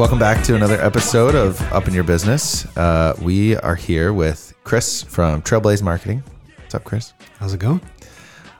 [0.00, 2.64] Welcome back to another episode of Up in Your Business.
[2.74, 6.22] Uh, we are here with Chris from Trailblaze Marketing.
[6.56, 7.12] What's up, Chris?
[7.38, 7.82] How's it going?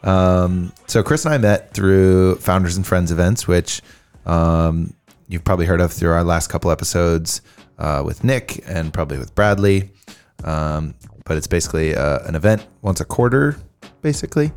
[0.03, 3.81] Um, so Chris and I met through Founders and Friends events, which
[4.27, 4.93] um,
[5.29, 7.41] you've probably heard of through our last couple episodes
[7.79, 9.93] uh, with Nick and probably with Bradley.
[10.45, 13.57] Um, but it's basically uh, an event once a quarter,
[14.03, 14.53] basically,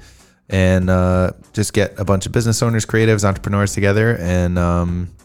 [0.49, 5.15] and uh, just get a bunch of business owners, creatives, entrepreneurs together, and um,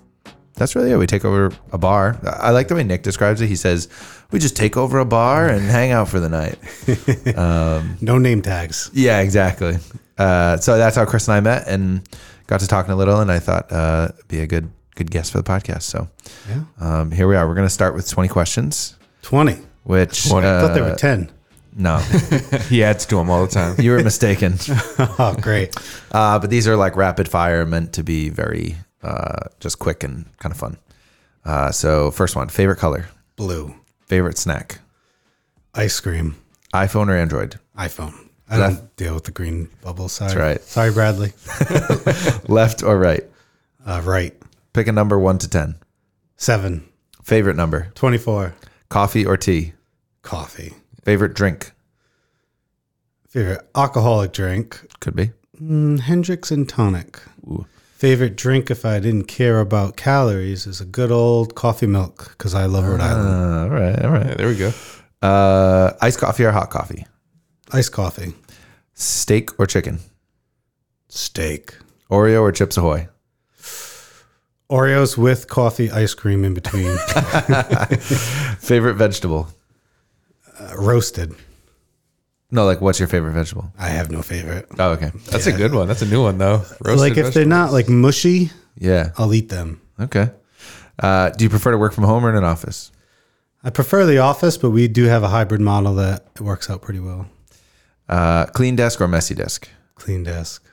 [0.59, 0.97] that's really it.
[0.97, 2.19] We take over a bar.
[2.25, 3.47] I like the way Nick describes it.
[3.47, 3.89] He says
[4.31, 6.59] we just take over a bar and hang out for the night.
[8.01, 8.91] No name tags.
[8.93, 9.77] Yeah, exactly.
[10.17, 12.03] Uh, so that's how Chris and I met and
[12.47, 15.31] got to talking a little, and I thought uh, it'd be a good good guest
[15.33, 15.83] for the podcast.
[15.83, 16.09] So
[16.49, 16.63] Yeah.
[16.81, 17.47] um, here we are.
[17.47, 19.57] We're going to start with 20 questions, 20.
[19.85, 20.31] which I
[20.61, 21.31] thought there uh, were 10.
[21.77, 21.99] no,
[22.69, 23.77] He adds to them all the time.
[23.81, 24.55] you were mistaken.
[25.21, 25.77] Oh, great.
[26.11, 30.27] Uh, but these are like rapid fire, meant to be very uh, just quick and
[30.39, 30.77] kind of fun.
[31.45, 33.75] Uh, so first one, favorite color, Blue.
[34.07, 34.81] favorite snack,
[35.75, 36.37] Ice cream.
[36.75, 38.15] iPhone or Android, iPhone.
[38.51, 40.31] I don't deal with the green bubble side.
[40.31, 40.61] That's right.
[40.63, 41.33] Sorry, Bradley.
[42.49, 43.23] left or right.
[43.85, 44.35] Uh, right.
[44.73, 45.75] Pick a number one to ten.
[46.39, 46.83] 7.
[47.23, 48.55] Favorite number, 24.
[48.89, 49.73] coffee or tea.
[50.23, 50.73] Coffee.
[51.05, 51.73] Favorite drink
[53.29, 54.81] Favorite alcoholic drink.
[55.01, 55.31] could be.
[55.61, 57.19] Mm, Hendrick's and tonic.
[57.99, 62.55] Favorite drink, if I didn't care about calories, is a good old coffee milk because
[62.55, 63.29] I love Rhode Island.
[63.29, 64.27] Uh, all right, all right.
[64.27, 64.73] Yeah, there we go.
[65.21, 67.05] Uh, iced coffee or hot coffee?
[67.73, 68.35] Iced coffee.
[68.95, 69.99] Steak or chicken?
[71.09, 71.75] Steak.
[72.09, 73.09] Oreo or Chips Ahoy?
[74.71, 76.97] Oreos with coffee ice cream in between.
[78.61, 79.49] Favorite vegetable?
[80.61, 81.35] uh, roasted.
[82.51, 83.71] No, like what's your favorite vegetable?
[83.79, 84.67] I have no favorite.
[84.79, 85.11] Oh, okay.
[85.31, 85.87] That's a good one.
[85.87, 86.63] That's a new one though.
[86.83, 89.11] Roasted like if they're not like mushy, Yeah.
[89.19, 89.81] I'll eat them.
[90.01, 90.31] Okay.
[90.99, 92.91] Uh, do you prefer to work from home or in an office?
[93.63, 97.01] I prefer the office, but we do have a hybrid model that works out pretty
[97.01, 97.29] well.
[98.09, 99.69] Uh, clean desk or messy desk?
[99.97, 100.65] Clean desk.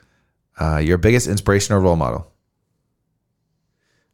[0.58, 2.32] Uh, your biggest inspiration or role model?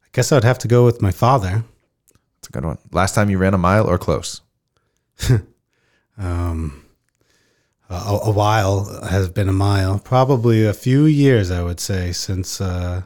[0.04, 1.64] I guess I'd have to go with my father.
[2.40, 2.78] That's a good one.
[2.90, 4.40] Last time you ran a mile or close?
[6.18, 6.84] Um,
[7.92, 12.60] a, a while has been a mile, probably a few years, I would say, since
[12.60, 13.02] uh,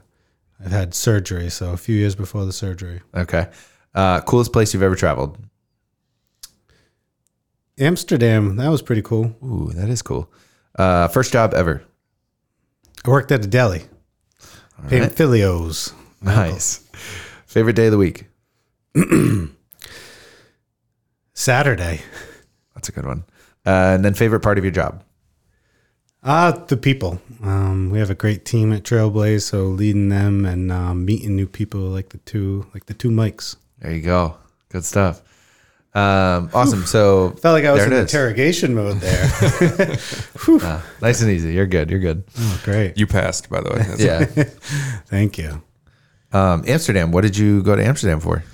[0.64, 1.50] I've had surgery.
[1.50, 3.02] So a few years before the surgery.
[3.14, 3.48] Okay.
[3.94, 5.38] Uh, coolest place you've ever traveled?
[7.78, 9.36] Amsterdam, that was pretty cool.
[9.42, 10.30] Ooh, that is cool.
[10.78, 11.82] Uh, first job ever.
[13.04, 13.82] I worked at a deli,
[14.86, 15.92] Pamphilios.
[16.22, 16.88] Nice.
[17.46, 18.24] Favorite day of the week?
[21.34, 22.00] Saturday.
[22.74, 23.24] That's a good one.
[23.66, 25.02] Uh, and then favorite part of your job?
[26.22, 27.20] Uh, the people.
[27.42, 31.46] Um, we have a great team at Trailblaze, so leading them and um, meeting new
[31.46, 33.56] people like the two, like the two mics.
[33.78, 34.36] There you go.
[34.70, 35.22] Good stuff.
[35.94, 36.84] Um, awesome.
[36.84, 38.12] So Felt like I was in it is.
[38.12, 39.96] interrogation mode there.
[40.62, 41.52] Uh, nice and easy.
[41.52, 41.90] You're good.
[41.90, 42.22] You're good.
[42.38, 42.96] oh, great.
[42.96, 43.78] You passed, by the way.
[43.96, 44.44] That's- Yeah.
[45.06, 45.60] Thank you.
[46.32, 47.10] Um, Amsterdam.
[47.12, 48.44] What did you go to Amsterdam for?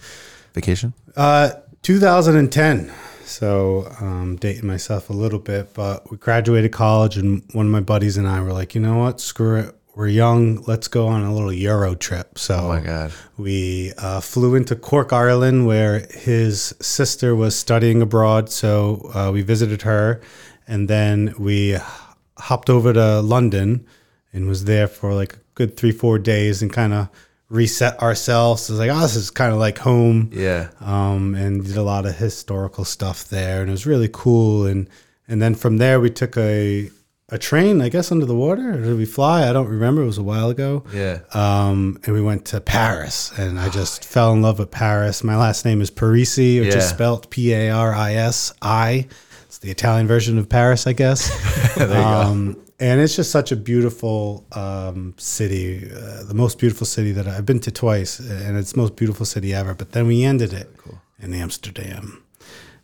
[0.55, 0.95] Vacation?
[1.17, 1.51] Uh,
[1.83, 2.91] 2010.
[3.25, 7.81] So, um, dating myself a little bit, but we graduated college, and one of my
[7.81, 9.21] buddies and I were like, you know what?
[9.21, 9.75] Screw it.
[9.95, 10.63] We're young.
[10.63, 12.39] Let's go on a little Euro trip.
[12.39, 13.13] So, Oh my God.
[13.37, 18.49] We uh, flew into Cork, Ireland, where his sister was studying abroad.
[18.51, 20.23] So uh, we visited her,
[20.67, 21.77] and then we
[22.39, 23.87] hopped over to London
[24.33, 27.09] and was there for like a good three, four days, and kind of
[27.53, 28.69] reset ourselves.
[28.69, 30.31] It was like, oh, this is kind of like home.
[30.33, 30.69] Yeah.
[30.81, 34.67] Um, and did a lot of historical stuff there, and it was really cool.
[34.67, 34.89] And
[35.29, 36.91] and then from there, we took a
[37.29, 38.71] a train, I guess, under the water.
[38.75, 39.49] Or did we fly?
[39.49, 40.03] I don't remember.
[40.03, 41.21] It was a while ago Yeah.
[41.33, 45.23] um, and we went to Paris, and I just fell in love with Paris.
[45.25, 46.79] My last name is Parisi, which Yeah.
[46.79, 49.07] is spelled P A R I S I.
[49.53, 51.29] It's the Italian version of Paris, I guess.
[51.79, 57.29] um, And it's just such a beautiful um, city, uh, the most beautiful city that
[57.29, 59.75] I've been to twice, and it's the most beautiful city ever.
[59.75, 60.75] But then we ended it
[61.21, 62.25] in Amsterdam,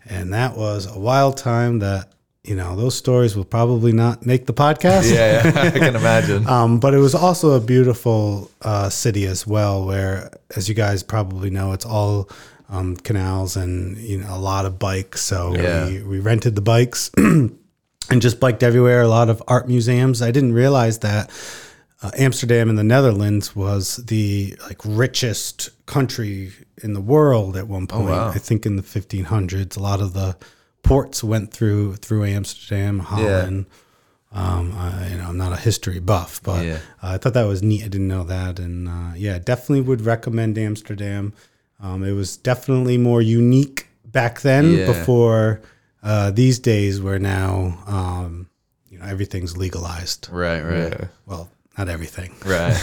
[0.04, 1.78] and that was a wild time.
[1.78, 2.12] That
[2.44, 5.10] you know, those stories will probably not make the podcast.
[5.10, 5.48] Yeah.
[5.48, 5.62] yeah.
[5.74, 6.46] I can imagine.
[6.56, 11.02] Um, but it was also a beautiful uh, city as well, where, as you guys
[11.02, 12.28] probably know, it's all
[12.68, 15.20] um, canals and you know a lot of bikes.
[15.22, 15.86] So Yeah.
[15.88, 17.58] we, we rented the bikes and
[18.20, 19.02] just biked everywhere.
[19.02, 20.20] A lot of art museums.
[20.22, 21.30] I didn't realize that
[22.02, 27.86] uh, Amsterdam in the Netherlands was the like richest country in the world at one
[27.86, 28.06] point.
[28.10, 28.28] wow.
[28.28, 30.36] I think in the 1500s, a lot of the
[30.82, 33.66] ports went through through Amsterdam, Holland.
[34.30, 36.74] Um, I, you know, I'm not a history buff, but Yeah.
[37.02, 37.82] uh, I thought that was neat.
[37.84, 41.32] I didn't know that, and uh, yeah, definitely would recommend Amsterdam.
[41.80, 44.72] Um, it was definitely more unique back then.
[44.72, 44.86] Yeah.
[44.86, 45.60] Before
[46.02, 48.48] uh, these days, where now um,
[48.88, 50.28] you know everything's legalized.
[50.30, 51.04] Right, right, Yeah.
[51.26, 52.34] Well, not everything.
[52.44, 52.74] right.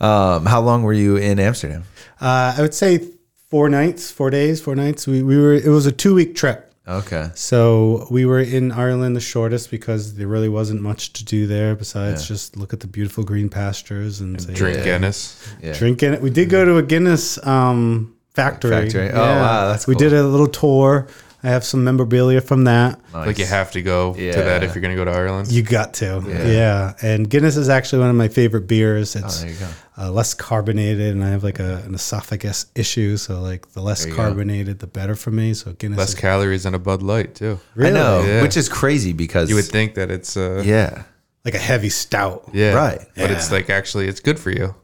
[0.00, 1.84] um, how long were you in Amsterdam?
[2.20, 3.06] Uh, I would say
[3.50, 5.06] four nights, four days, four nights.
[5.06, 5.54] We, we were.
[5.54, 6.69] It was a two week trip.
[6.90, 7.30] Okay.
[7.34, 11.74] So we were in Ireland the shortest because there really wasn't much to do there
[11.76, 12.28] besides Yeah.
[12.34, 14.84] just look at the beautiful green pastures and, say, Drink Yeah.
[14.84, 15.36] Guinness.
[15.62, 15.72] Yeah.
[15.78, 16.20] drink in it.
[16.20, 18.70] We did go to a Guinness um, factory.
[18.70, 19.10] Factory.
[19.10, 21.06] Oh, wow, that's we did a little tour.
[21.42, 23.00] I have some memorabilia from that.
[23.14, 23.26] Nice.
[23.26, 24.32] Like you have to go Yeah.
[24.32, 25.50] to that if you're gonna go to Ireland.
[25.50, 26.46] You got to, Yeah.
[26.46, 26.92] yeah.
[27.02, 29.16] And Guinness is actually one of my favorite beers.
[29.16, 29.66] Oh, It's there you go.
[29.98, 33.16] uh, less carbonated, and I have like a, an esophagus issue.
[33.16, 34.22] So like the less There you go.
[34.22, 35.54] carbonated, the better for me.
[35.54, 37.58] So Guinness Less is calories than a Bud Light too.
[37.78, 38.42] I know, Yeah.
[38.42, 41.02] which is crazy because You would think that it's uh, yeah,
[41.44, 42.50] like a heavy stout.
[42.52, 43.00] yeah, Right.
[43.16, 44.74] But it's like actually it's good for you.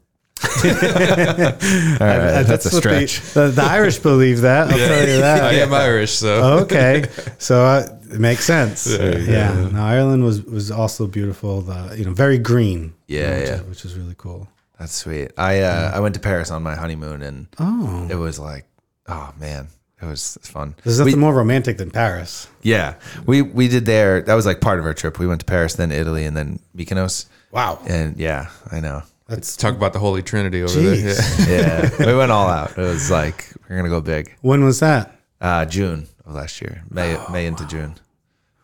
[0.65, 2.69] all right, Uh, that's, a what the-
[3.09, 3.21] stretch.
[3.35, 4.71] The, the Irish believe that.
[4.71, 5.43] I'll tell you that.
[5.53, 7.05] I am Irish, so okay,
[7.39, 8.87] so uh, it makes sense.
[8.87, 9.17] Yeah.
[9.19, 11.63] Yeah, No, Ireland was was also beautiful.
[11.63, 12.93] The you know very green.
[13.07, 13.61] Yeah, which, yeah.
[13.63, 14.49] Which is really cool.
[14.79, 15.33] That's sweet.
[15.39, 18.67] I uh, I went to Paris on my honeymoon and Oh, it was like,
[19.09, 19.69] oh man,
[20.03, 20.75] it was fun.
[20.85, 22.49] there's We- nothing more romantic than Paris.
[22.63, 22.95] yeah,
[23.27, 24.21] we we did there.
[24.23, 25.19] That was like part of our trip.
[25.19, 27.27] We went to Paris, then Italy, and then Mykonos.
[27.53, 29.03] Wow, And yeah, I know.
[29.29, 31.03] That's talk about the Holy Trinity over Jeez.
[31.47, 31.47] there.
[31.61, 31.91] Yeah.
[32.01, 32.73] Yeah, we went all out.
[32.73, 34.35] It was like we're gonna go big.
[34.43, 35.13] when was that?
[35.41, 37.95] Uh, June of last year, May May into June.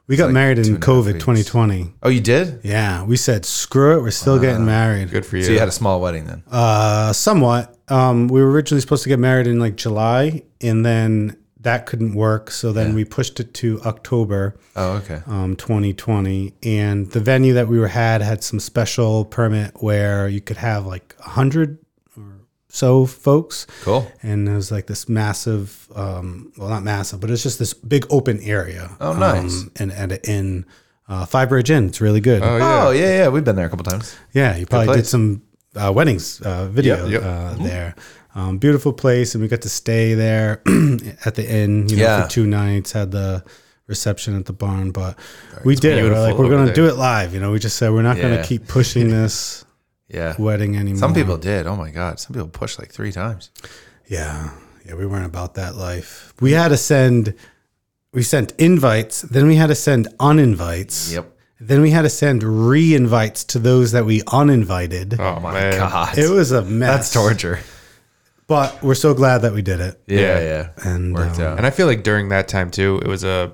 [0.09, 1.95] We got like married in and a half COVID 2020.
[2.03, 2.61] Oh, you did?
[2.65, 4.03] Yeah, we said screw it.
[4.03, 5.11] We're still getting married.
[5.11, 5.45] Good for you.
[5.45, 6.43] So you had a small wedding then?
[6.51, 7.79] Uh, somewhat.
[7.89, 12.15] Um, we were originally supposed to get married in like July, and then that couldn't
[12.15, 12.51] work.
[12.51, 12.95] So then Yeah.
[12.95, 14.55] we pushed it to October.
[14.77, 15.21] Oh, okay.
[15.27, 20.41] um, 2020, and the venue that we were had had some special permit where you
[20.41, 21.79] could have like a hundred
[22.17, 22.25] or
[22.69, 24.11] so folks, Cool.
[24.23, 28.07] and it was like this massive, um, well, not massive, but it's just this big
[28.11, 28.91] open area.
[29.01, 29.63] Oh, nice.
[29.63, 30.67] Um, and at an inn,
[31.09, 32.43] uh, Five Bridge Inn, it's really good.
[32.43, 32.87] Oh yeah.
[32.87, 33.29] Oh yeah, yeah.
[33.29, 34.17] We've been there a couple times.
[34.33, 35.43] Yeah, you probably did some
[35.77, 37.23] uh, weddings uh, video Yep, yep.
[37.25, 37.95] Uh, there.
[38.35, 40.63] Um, beautiful place, and we got to stay there
[41.27, 41.89] at the inn.
[41.89, 42.23] You know, Yeah.
[42.25, 42.93] for two nights.
[42.93, 43.45] Had the
[43.87, 45.19] reception at the barn, but
[45.65, 46.03] we did it.
[46.05, 46.75] We're like, we're gonna there.
[46.75, 47.35] do it live.
[47.35, 48.23] You know, we just said we're not Yeah.
[48.31, 49.65] gonna keep pushing this
[50.09, 50.35] Yeah.
[50.39, 50.99] wedding anymore.
[50.99, 51.67] Some people did.
[51.67, 52.21] Oh my god.
[52.21, 53.51] Some people pushed like three times.
[54.07, 54.51] yeah,
[54.87, 56.33] yeah, we weren't about that life.
[56.41, 57.35] We had to send.
[58.15, 61.13] We sent invites, then we had to send uninvites.
[61.13, 61.31] Yep.
[61.61, 65.19] Then we had to send re-invites to those that we uninvited.
[65.19, 65.79] Oh my man.
[65.79, 66.19] god.
[66.19, 66.91] It was a mess.
[66.95, 67.61] That's torture.
[68.47, 70.01] But we're so glad that we did it.
[70.07, 70.41] Yeah, Yeah.
[70.41, 70.69] yeah.
[70.93, 71.57] And Worked um, out.
[71.59, 73.53] And I feel like during that time too, it was a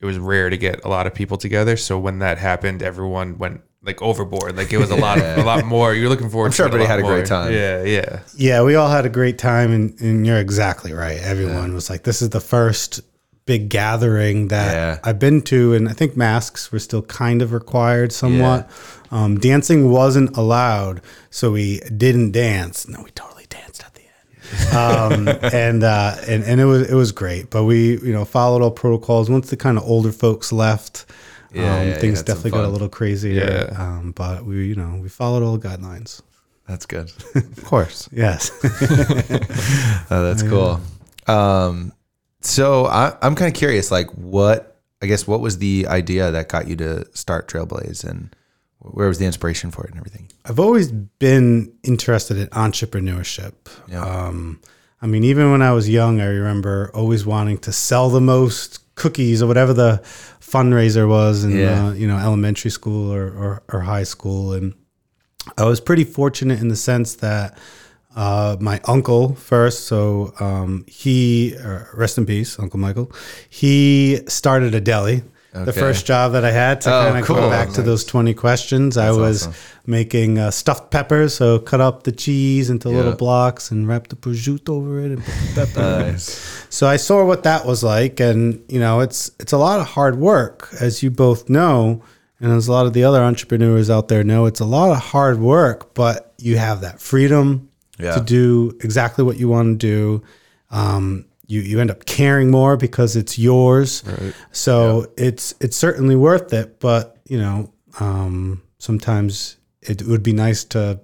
[0.00, 1.76] it was rare to get a lot of people together.
[1.76, 4.56] So when that happened, everyone went like overboard.
[4.56, 5.92] Like it was a lot of, a lot more.
[5.92, 6.46] You're looking forward.
[6.46, 7.52] I'm sure to it everybody had a lot great time.
[7.52, 8.20] Yeah, yeah.
[8.36, 11.18] Yeah, we all had a great time, and, and you're exactly right.
[11.20, 13.00] Everyone was like, "This is the first
[13.44, 14.98] big gathering that Yeah.
[15.02, 18.70] I've been to," and I think masks were still kind of required somewhat.
[19.10, 21.00] Um, dancing wasn't allowed,
[21.30, 22.86] so we didn't dance.
[22.88, 24.37] No, we totally danced at the end,
[24.74, 27.50] um, and uh, and and it was it was great.
[27.50, 29.30] But we you know followed all protocols.
[29.30, 31.06] Once the kind of older folks left.
[31.50, 33.70] Yeah, um, yeah, things definitely got a little crazier.
[33.72, 33.82] Yeah.
[33.82, 36.20] Um, but we, you know, we followed all the guidelines.
[36.66, 37.10] That's good.
[37.34, 38.08] Of course.
[38.12, 38.50] Yes.
[40.10, 40.80] Oh, that's cool.
[41.26, 41.92] Um,
[42.40, 46.48] so I, I'm kind of curious, like what I guess what was the idea that
[46.48, 48.34] got you to start Trailblaze, and
[48.80, 50.28] where was the inspiration for it and everything?
[50.44, 53.52] I've always been interested in entrepreneurship.
[53.88, 54.04] Yeah.
[54.04, 54.60] Um,
[55.02, 58.80] I mean, even when I was young, I remember always wanting to sell the most
[58.94, 60.00] cookies or whatever the
[60.40, 61.88] fundraiser was in Yeah.
[61.88, 64.74] uh, you know elementary school or, or, or high school, and
[65.56, 67.56] I was pretty fortunate in the sense that
[68.16, 73.12] uh, my uncle first, so um, he uh, rest in peace, Uncle Michael.
[73.48, 75.22] He started a deli.
[75.64, 77.36] The first job that I had to Oh, kind of cool.
[77.36, 79.54] go back to those twenty questions, I was awesome.
[79.86, 81.34] making uh, stuffed peppers.
[81.34, 85.24] So cut up the cheese into little blocks and wrap the prosciutto over it and
[85.24, 86.10] put the pepper.
[86.12, 86.64] Nice.
[86.70, 89.86] So I saw what that was like, and you know, it's it's a lot of
[89.86, 92.02] hard work, as you both know,
[92.40, 94.46] and as a lot of the other entrepreneurs out there know.
[94.46, 98.14] It's a lot of hard work, but you have that freedom Yeah.
[98.14, 100.22] to do exactly what you want to do.
[100.70, 104.04] Um, you you end up caring more because it's yours.
[104.52, 106.78] So it's it's certainly worth it.
[106.78, 111.00] But you know, um, sometimes it would be nice to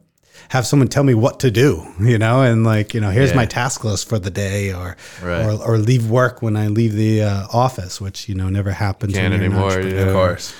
[0.48, 3.36] have someone tell me what to do, you know, and like, you know, here's Yeah.
[3.36, 5.46] my task list for the day or, Right.
[5.46, 9.14] or, or leave work when I leave the uh, office, which, you know, never happens.
[9.14, 10.00] Can't an anymore, yeah.
[10.02, 10.52] Of course.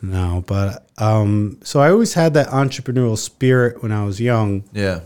[0.00, 4.64] No, but, um, so I always had that entrepreneurial spirit when I was young.
[4.72, 5.00] Yeah.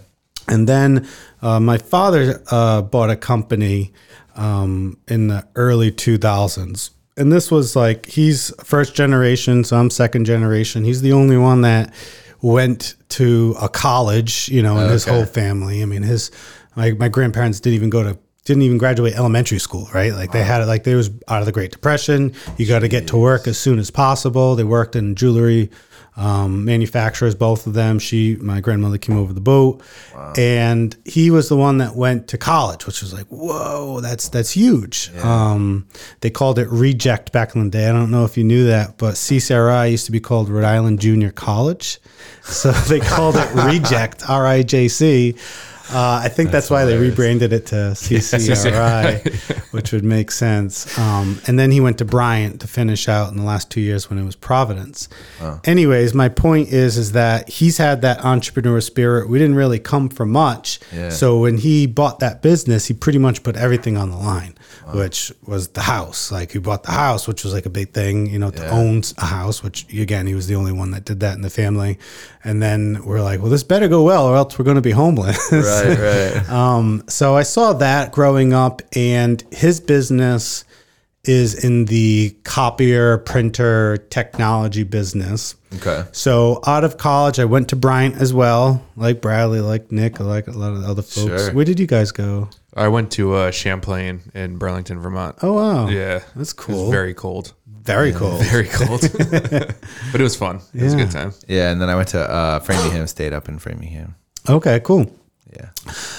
[0.49, 1.07] And then
[1.43, 3.93] uh, my father uh, bought a company
[4.37, 6.91] um, in the early 2000s.
[7.17, 10.85] And this was like, he's first generation, so I'm second generation.
[10.85, 11.93] He's the only one that
[12.41, 15.83] went to a college, you know, in his whole family.
[15.83, 16.31] I mean, his,
[16.75, 20.13] my, my grandparents didn't even go to, didn't even graduate elementary school, right?
[20.13, 22.33] Like they had it, like they was out of the Great Depression.
[22.57, 24.57] You got to get to work as soon as possible.
[24.57, 25.71] They worked in jewelry
[26.17, 27.99] um, manufacturers, both of them.
[27.99, 29.83] She, my grandmother, came over the boat,
[30.37, 34.51] and he was the one that went to college, which was like, whoa, that's that's
[34.51, 35.11] huge.
[35.23, 35.87] Um,
[36.21, 37.89] they called it reject back in the day.
[37.89, 41.01] I don't know if you knew that, but CCRI used to be called Rhode Island
[41.01, 41.99] Junior College,
[42.43, 45.35] so they called it reject, R I J C.
[45.93, 50.99] Uh, I think that's, why they rebranded it to CCRI, which would make sense.
[50.99, 54.09] Um, and then he went to Bryant to finish out in the last two years
[54.09, 55.09] when it was Providence.
[55.65, 59.29] Anyways, my point is is that he's had that entrepreneur spirit.
[59.29, 61.11] We didn't really come from much, Yeah.
[61.11, 64.55] so when he bought that business, he pretty much put everything on the line,
[64.93, 66.31] which was the house.
[66.33, 69.03] Like he bought the house, which was like a big thing, you know, to own
[69.19, 69.63] a house.
[69.63, 71.99] Which again, he was the only one that did that in the family.
[72.45, 74.91] And then we're like, well, this better go well, or else we're going to be
[74.91, 75.39] homeless.
[75.53, 75.82] Right,
[76.37, 76.51] right.
[76.51, 80.65] Um, so I saw that growing up, and his business
[81.25, 85.55] is in the copier printer technology business.
[85.77, 86.05] Okay.
[86.13, 90.49] So out of college, I went to Bryant as well, like Bradley, like Nick, like
[90.49, 91.45] a lot of other folks.
[91.45, 91.53] Sure.
[91.53, 92.49] Where did you guys go?
[92.75, 95.37] I went to uh, Champlain in Burlington, Vermont.
[95.43, 96.83] Oh wow, yeah, that's It cool.
[96.85, 97.53] was very cold.
[97.67, 98.43] very cold.
[98.45, 99.01] Very cold.
[99.21, 100.61] but it was fun.
[100.75, 101.33] It was a good time.
[101.47, 104.17] Yeah, and then I went to uh, Framingham, stayed up in Framingham.
[104.49, 105.07] Okay, cool.
[105.53, 105.71] Yeah.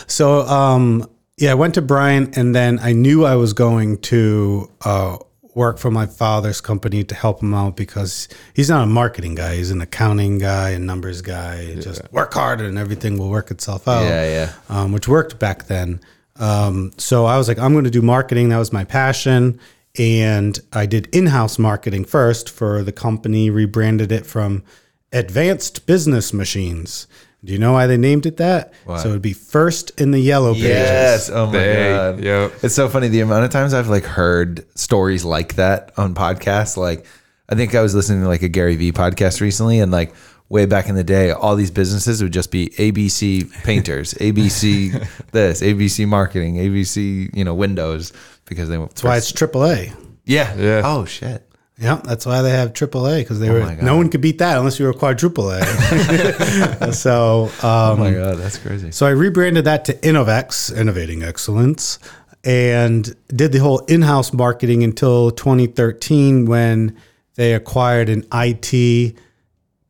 [0.08, 4.70] So, um, yeah, I went to Bryant, and then I knew I was going to
[4.86, 5.18] uh,
[5.56, 9.56] work for my father's company to help him out because he's not a marketing guy;
[9.56, 11.56] he's an accounting guy and numbers guy.
[11.56, 14.04] And Just work hard, and everything will work itself out.
[14.04, 14.54] Yeah, yeah.
[14.70, 16.00] Um, which worked back then.
[16.36, 18.50] Um, so I was like, I'm going to do marketing.
[18.50, 19.60] That was my passion.
[19.98, 24.64] And I did in house marketing first for the company, rebranded it from
[25.12, 27.08] Advanced Business Machines.
[27.46, 28.74] Do you know why they named it that?
[28.86, 30.70] So it'd be first in the yellow pages.
[30.70, 31.30] Yes.
[31.30, 32.20] Oh my They- god.
[32.24, 32.54] yep.
[32.64, 36.78] It's so funny the amount of times I've like heard stories like that on podcasts.
[36.78, 37.06] Like
[37.50, 40.14] I think I was listening to like a Gary Vee podcast recently, and like
[40.48, 44.92] way back in the day, all these businesses would just be ABC painters, ABC
[45.32, 48.14] this, ABC marketing, ABC you know Windows
[48.46, 49.94] because they went That's why it's AAA.
[50.26, 50.82] yeah Yeah.
[50.86, 51.46] oh shit
[51.78, 54.80] Yeah, that's why they have AAA because they were no one could beat that unless
[54.80, 55.62] you were quadruple A.
[56.94, 61.98] so, um, oh my god that's crazy So I rebranded that to Innovex, Innovating Excellence,
[62.44, 66.96] and did the whole in-house marketing until 2013 when
[67.36, 69.16] they acquired an IT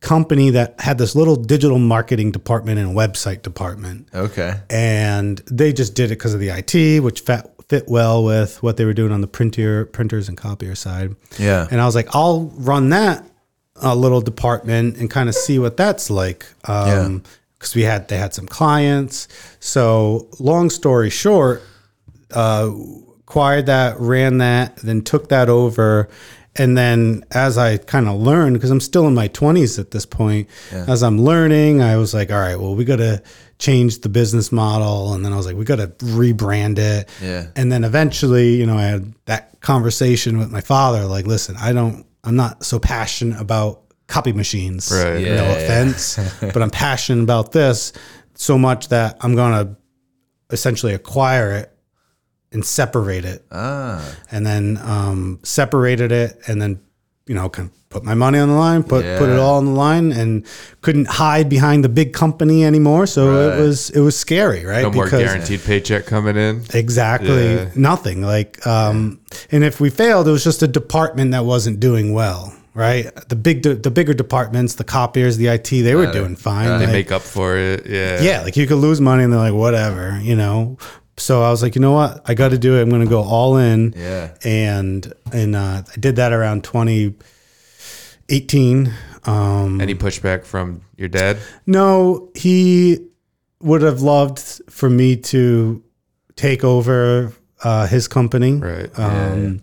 [0.00, 4.06] company that had this little digital marketing department and website department.
[4.14, 8.62] okay And they just did it because of the IT, which fit, fit well with
[8.62, 11.16] what they were doing on the printer, printers and copier side.
[11.38, 13.24] yeah And I was like, I'll run that
[13.82, 16.46] uh, little department and kind of see what that's like.
[16.64, 17.22] Um,
[17.58, 19.26] because we had they had some clients.
[19.58, 21.62] So long story short,
[22.32, 22.70] uh,
[23.20, 26.08] acquired that, ran that, then took that over.
[26.56, 30.06] And then as I kind of learned, because I'm still in my 20s at this
[30.06, 30.48] point,
[30.86, 33.22] as I'm learning, I was like, all right, well, we got to
[33.58, 35.14] change the business model.
[35.14, 37.08] And then I was like, we got to rebrand it.
[37.22, 37.46] Yeah.
[37.56, 41.72] And then eventually, you know, I had that conversation with my father like, listen, I
[41.72, 44.90] don't, I'm not so passionate about copy machines.
[44.92, 45.18] Right.
[45.18, 45.52] Yeah, no yeah.
[45.52, 47.92] offense, but I'm passionate about this
[48.34, 49.76] so much that I'm going to
[50.50, 51.70] essentially acquire it
[52.52, 56.80] and separate it ah and then um, separated it and then
[57.26, 59.64] you know kind of put my money on the line put put it all on
[59.66, 60.44] the line and
[60.82, 63.56] couldn't hide behind the big company anymore so Right.
[63.58, 66.64] it was it was scary right No more guaranteed paycheck coming in.
[66.74, 67.68] exactly Yeah.
[67.76, 69.20] nothing like um
[69.52, 73.36] and if we failed it was just a department that wasn't doing well right the
[73.36, 77.12] big the bigger departments the copiers the IT they were doing fine They Like, make
[77.12, 77.86] up for it.
[77.86, 78.20] Yeah.
[78.20, 80.76] yeah, like you could lose money and they're like, whatever, you know.
[81.16, 82.20] So I was like, you know what?
[82.28, 82.82] I got to do it.
[82.82, 83.94] I'm going to go all in.
[83.96, 84.34] Yeah.
[84.44, 88.92] And and uh, I did that around 2018.
[89.26, 91.38] Um, Any pushback from your dad?
[91.66, 92.98] no, he
[93.60, 95.82] would have loved for me to
[96.36, 98.54] take over uh, his company.
[98.56, 98.90] Right.
[98.98, 99.62] Um,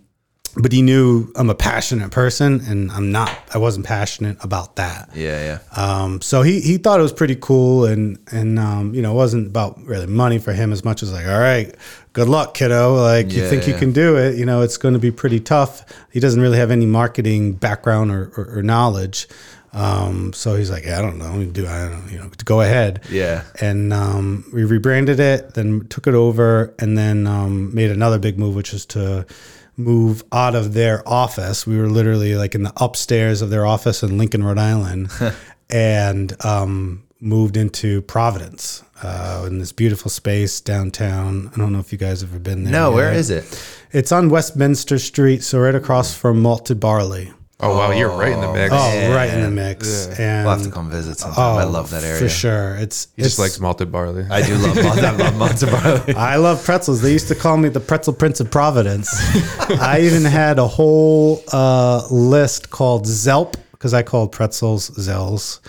[0.55, 3.31] But he knew I'm a passionate person, and I'm not.
[3.53, 5.09] I wasn't passionate about that.
[5.15, 9.01] yeah yeah Um, so he, he thought it was pretty cool and, and, um, you
[9.01, 11.73] know, it wasn't about really money for him as much as like, all right,
[12.11, 12.95] good luck kiddo.
[12.95, 15.39] Like you Yeah, think you can do it, you know, it's going to be pretty
[15.39, 15.85] tough.
[16.11, 19.29] He doesn't really have any marketing background or, or, or knowledge.
[19.73, 22.59] Um, so he's like, yeah, I don't know, do I don't know, you know, go
[22.59, 23.01] ahead.
[23.09, 23.43] Yeah.
[23.61, 28.37] And um, we rebranded it, then took it over, and then um, made another big
[28.37, 29.25] move, which was to
[29.83, 31.65] move out of their office.
[31.67, 35.09] We were literally like in the upstairs of their office in Lincoln, Rhode Island,
[35.69, 41.51] and um, moved into Providence uh, in this beautiful space downtown.
[41.53, 42.73] I don't know if you guys have ever been there.
[42.73, 43.19] No, where yet.
[43.19, 43.77] is it?
[43.91, 47.31] It's on Westminster Street, so right across from Malted Barley.
[47.63, 48.73] Oh wow, you're right in the mix.
[48.73, 49.15] Oh, Man.
[49.15, 50.07] right in the mix.
[50.19, 51.57] And We'll have to come visit sometime.
[51.59, 52.19] I love that area.
[52.19, 52.75] for sure.
[52.77, 54.25] It's he just it's- likes malted barley.
[54.29, 56.15] I do love I love Monte Barley.
[56.15, 57.01] I love pretzels.
[57.01, 59.09] They used to call me the pretzel prince of Providence.
[59.79, 65.59] I even had a whole uh, list called Zelp because I called pretzels Zells.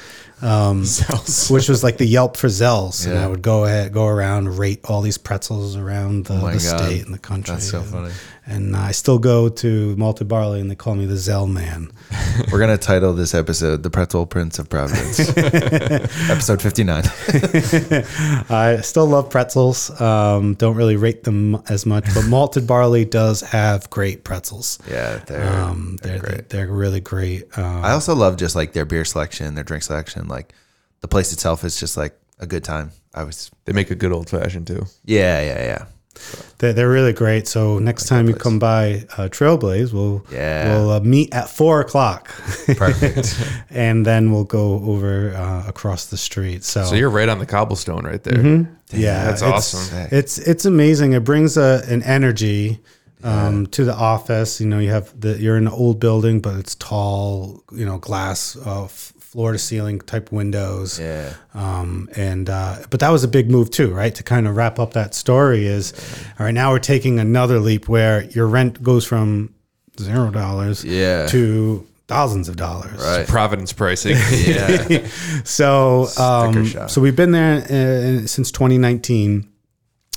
[0.44, 0.80] Um,
[1.54, 3.25] which was like the Yelp for Zells, and Yeah.
[3.25, 6.58] I would go ahead, go around, rate all these pretzels around the, Oh my the
[6.68, 6.80] God.
[6.80, 7.54] state and the country.
[7.54, 8.11] That's so funny.
[8.44, 11.90] And I still go to Malted Barley, and they call me the Zell Man.
[12.52, 15.20] We're gonna title this episode "The Pretzel Prince of Providence,"
[16.28, 17.04] episode fifty-nine.
[18.50, 19.90] I still love pretzels.
[20.00, 24.78] Um, don't really rate them as much, but malted barley does have great pretzels.
[24.88, 26.49] Yeah, they're, Um, they're they're, great.
[26.49, 27.56] they're really great.
[27.56, 30.28] Um, I also love just like their beer selection, their drink selection.
[30.28, 30.52] Like
[31.00, 32.90] the place itself is just like a good time.
[33.14, 34.87] I was, they make a good old fashioned too.
[35.04, 35.84] yeah, yeah, yeah.
[36.59, 37.49] They're, they're really great.
[37.49, 38.42] So next time you place.
[38.42, 40.69] come by uh, Trailblaze, we'll Yeah.
[40.75, 42.28] we'll uh, meet at four o'clock,
[42.76, 43.38] Perfect.
[43.71, 46.64] and then we'll go over uh, across the street.
[46.64, 48.38] So, So you're right on the cobblestone right there.
[48.38, 48.97] Mm-hmm.
[48.97, 50.09] yeah, That's it's- awesome.
[50.11, 51.12] It's it's amazing.
[51.14, 52.81] It brings a, an energy
[53.25, 54.61] um, to the office.
[54.61, 57.62] You know, you have the you're in an old building, but it's tall.
[57.73, 61.01] You know, glass, uh, f- floor to ceiling type windows.
[61.01, 61.33] yeah.
[61.55, 64.15] Um, and uh, but that was a big move too, right?
[64.15, 65.95] To kind of wrap up that story is,
[66.39, 69.55] all right, now we're taking another leap where your rent goes from
[69.99, 71.27] zero dollars Yeah.
[71.29, 73.01] to thousands of dollars.
[73.01, 73.27] Right.
[73.27, 74.17] Providence pricing.
[74.33, 75.07] Yeah.
[75.45, 79.49] So, um, so we've been there uh, since 2019.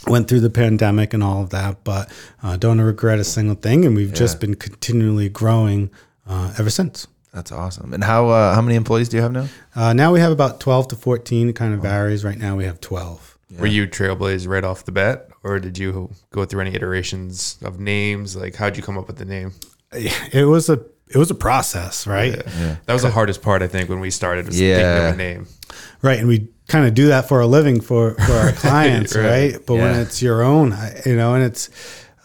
[0.08, 2.12] Went through the pandemic and all of that, but
[2.44, 5.90] uh, don't regret a single thing, and we've just been continually growing
[6.28, 7.08] uh, ever since.
[7.36, 7.94] That's awesome.
[7.94, 9.48] And how uh, how many employees do you have now?
[9.76, 11.50] Uh, now we have about 12 to 14.
[11.50, 12.24] It kind of varies.
[12.24, 13.38] Right now we have 12.
[13.60, 17.80] Were you Trailblaze right off the bat, or did you go through any iterations of
[17.80, 18.36] names?
[18.36, 19.52] Like, how'd you come up with the name?
[19.94, 22.44] It was a it was a process, right?
[22.86, 24.46] That was the hardest part, I think, when we started.
[24.48, 24.76] Was Yeah.
[24.78, 25.48] thinking of a name.
[26.02, 29.54] Right, and we kind of do that for a living for for our clients, Right.
[29.54, 29.66] right?
[29.66, 30.74] But when it's your own,
[31.06, 31.70] you know, and it's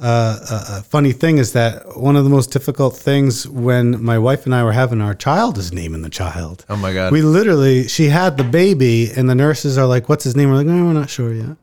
[0.00, 4.18] uh, a, a funny thing is that one of the most difficult things when my
[4.18, 6.64] wife and I were having our child is naming the child.
[6.68, 7.12] Oh my god.
[7.12, 10.56] We literally, she had the baby, and the nurses are like, "What's his name?" We're
[10.56, 11.56] like, "No, we're not sure yet."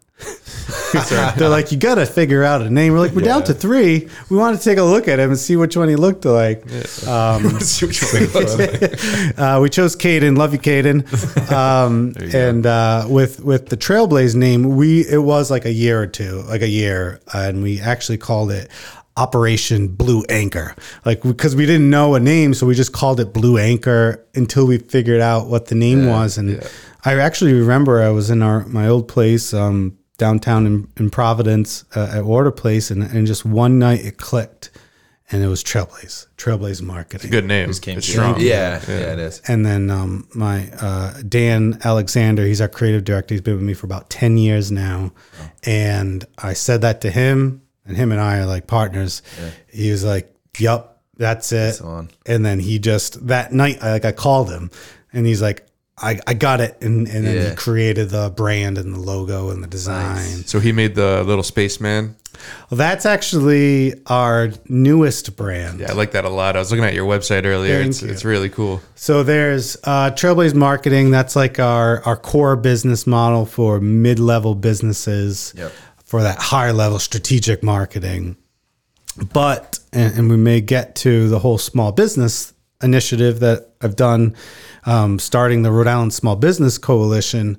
[1.37, 4.07] They're like, "You got to figure out a name." We're like, "We're down to three.
[4.29, 6.63] We want to take a look at him and see which one he looked like."
[7.07, 7.45] Um,
[9.37, 10.37] uh, we chose Caden.
[10.37, 11.51] Love you, Caden.
[11.51, 16.07] Um, and uh, with with the Trailblaze name, we it was like a year or
[16.07, 18.69] two, like a year, and we actually called it
[19.17, 20.75] Operation Blue Anchor,
[21.05, 24.65] like because we didn't know a name, so we just called it Blue Anchor until
[24.65, 26.37] we figured out what the name was.
[26.37, 26.67] And
[27.03, 29.53] I actually remember I was in our my old place.
[29.53, 34.17] Um, downtown in, in Providence uh, at Water Place, and, and just one night it
[34.17, 34.71] clicked,
[35.31, 37.29] and it was Trailblaze, Trailblaze Marketing.
[37.29, 37.71] Good name.
[37.73, 38.39] Came It's to- strong.
[38.39, 39.41] Yeah, yeah, it is.
[39.47, 43.33] And then um, my uh, Dan Alexander, he's our creative director.
[43.35, 45.11] He's been with me for about ten years now,
[45.63, 49.21] and I said that to him, and him and I are like partners.
[49.71, 52.09] He was like, "Yup, that's it." the one.
[52.25, 54.71] And then he just that night, I, like I called him,
[55.13, 55.65] and he's like,
[55.99, 57.49] "I, I got it," and and then Yeah.
[57.49, 60.45] he created the brand and the logo and the design.
[60.45, 62.15] So he made the little spaceman.
[62.69, 65.79] Well, that's actually our newest brand.
[65.79, 66.55] Yeah, I like that a lot.
[66.55, 67.77] I was looking at your website earlier.
[67.79, 68.09] Thank it's you.
[68.09, 68.79] it's really cool.
[68.95, 71.09] So there's uh, Trailblaze Marketing.
[71.09, 75.53] That's like our our core business model for mid level businesses.
[75.57, 75.71] Yep.
[76.05, 78.37] For that higher level strategic marketing.
[79.33, 84.35] But and, and we may get to the whole small business initiative that I've done,
[84.85, 87.57] um, starting the Rhode Island Small Business Coalition.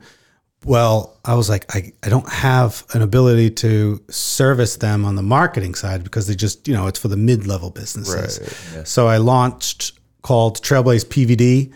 [0.64, 5.22] Well, I was like, I, I don't have an ability to service them on the
[5.22, 8.38] marketing side because they just, you know, it's for the mid level businesses.
[8.84, 11.72] So I launched called Trailblaze PVD.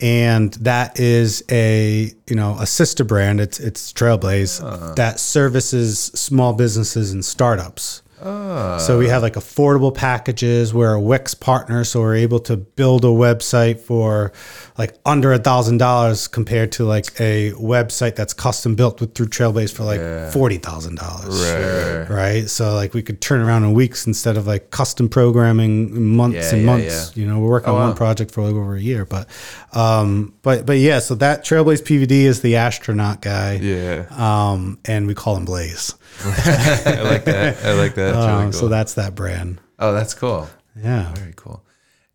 [0.00, 3.40] And that is a you know a sister brand.
[3.40, 4.60] It's it's Trailblaze
[4.94, 8.02] that services small businesses and startups.
[8.20, 10.72] So we have like affordable packages.
[10.74, 14.32] We're a Wix partner, so we're able to build a website for
[14.76, 19.26] like under a thousand dollars compared to like a website that's custom built with through
[19.28, 21.38] Trailblaze for like forty thousand dollars.
[21.44, 22.04] Sure.
[22.06, 22.48] Right.
[22.48, 26.50] So like we could turn around in weeks instead of like custom programming months Yeah,
[26.54, 27.12] and yeah, months.
[27.16, 27.20] yeah.
[27.22, 27.86] You know, we're working on wow.
[27.88, 29.28] one project for like over a year, but
[29.72, 30.98] um, but but yeah.
[30.98, 33.54] So that Trailblaze PVD is the astronaut guy.
[33.54, 35.94] Yeah, Um, and we call him Blaze.
[36.24, 37.64] I like that.
[37.64, 38.12] I like that.
[38.12, 39.60] That's really So that's that brand.
[39.78, 40.48] Oh, that's cool.
[40.76, 41.12] Yeah.
[41.14, 41.64] Very cool.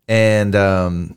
[0.08, 1.14] And um,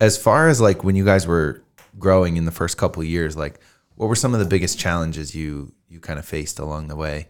[0.00, 1.62] as far as like when you guys were
[1.98, 3.60] growing in the first couple of years, like
[3.94, 7.28] what were some of the biggest challenges you you kind of faced along the way?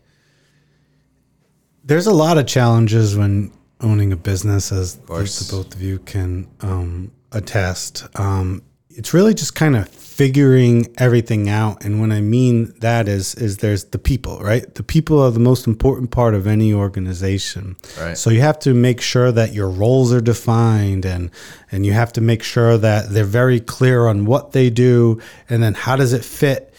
[1.84, 6.48] There's a lot of challenges when owning a business, as the both of you can
[6.60, 8.06] um, attest.
[8.18, 13.36] Um, it's really just kind of figuring everything out, and when I mean that is
[13.36, 14.74] is there's the people, right?
[14.74, 17.76] The people are the most important part of any organization.
[17.98, 18.18] Right.
[18.18, 21.30] So you have to make sure that your roles are defined, and
[21.70, 25.62] and you have to make sure that they're very clear on what they do, and
[25.62, 26.74] then how does it fit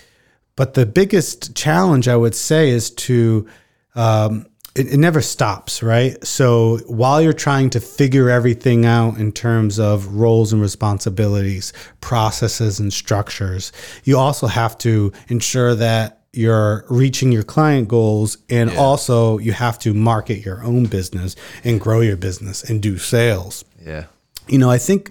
[0.60, 3.48] but the biggest challenge I would say is to
[3.96, 6.24] um, it, it never stops, right?
[6.26, 12.80] So while you're trying to figure everything out in terms of roles and responsibilities, processes
[12.80, 13.72] and structures,
[14.04, 19.80] you also have to ensure that you're reaching your client goals and also you have
[19.80, 24.06] to market your own business and grow your business and do sales Yeah.
[24.48, 25.10] you know, I think,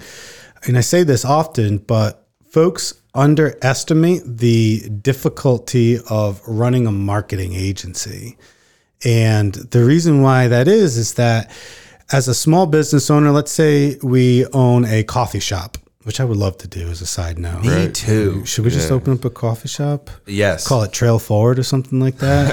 [0.66, 8.36] and I say this often, but folks underestimate the difficulty of running a marketing agency.
[9.04, 11.50] And the reason why that is, is that
[12.10, 16.38] as a small business owner, let's say we own a coffee shop, which I would
[16.38, 17.62] love to do as a side note.
[17.64, 18.42] Me too.
[18.46, 20.08] Should we just open up a coffee shop?
[20.26, 20.66] Yes.
[20.66, 22.46] Call it Trail Forward or something like that?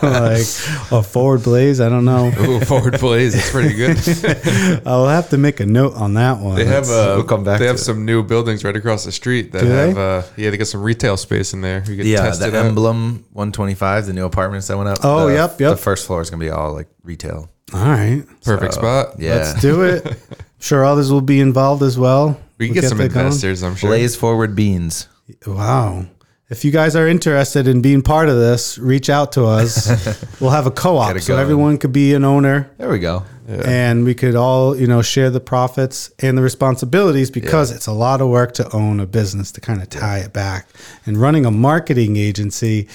[0.04, 1.80] like a Forward Blaze?
[1.80, 2.28] I don't know.
[2.38, 3.34] Ooh, forward blaze.
[3.34, 4.82] It's pretty good.
[4.86, 6.54] I'll have to make a note on that one.
[6.54, 7.80] They have uh, We'll come back They to have it.
[7.80, 9.88] some new buildings right across the street that Do they?
[9.88, 11.82] have uh, yeah they got some retail space in there.
[11.88, 14.98] You can Yeah, test the it emblem 125, the new apartments that went up.
[15.02, 15.70] Oh, the, yep, yep.
[15.72, 17.50] The first floor is gonna be all like retail.
[17.72, 18.22] All right.
[18.44, 19.16] Perfect spot.
[19.18, 19.34] Yeah.
[19.34, 20.16] Let's do it.
[20.60, 22.38] sure, others will be involved as well.
[22.58, 23.26] We can We'll get, some that going.
[23.26, 23.62] investors.
[23.62, 23.90] I'm sure.
[23.90, 25.08] Blaze forward beans.
[25.46, 26.06] Wow.
[26.50, 29.88] If you guys are interested in being part of this, reach out to us.
[30.40, 33.24] we'll have a co-op so everyone could be an owner There we go.
[33.48, 37.92] and we could all, you know, share the profits and the responsibilities because it's a
[37.92, 40.68] lot of work to own a business to kind of tie it back.
[41.06, 42.88] And running a marketing agency,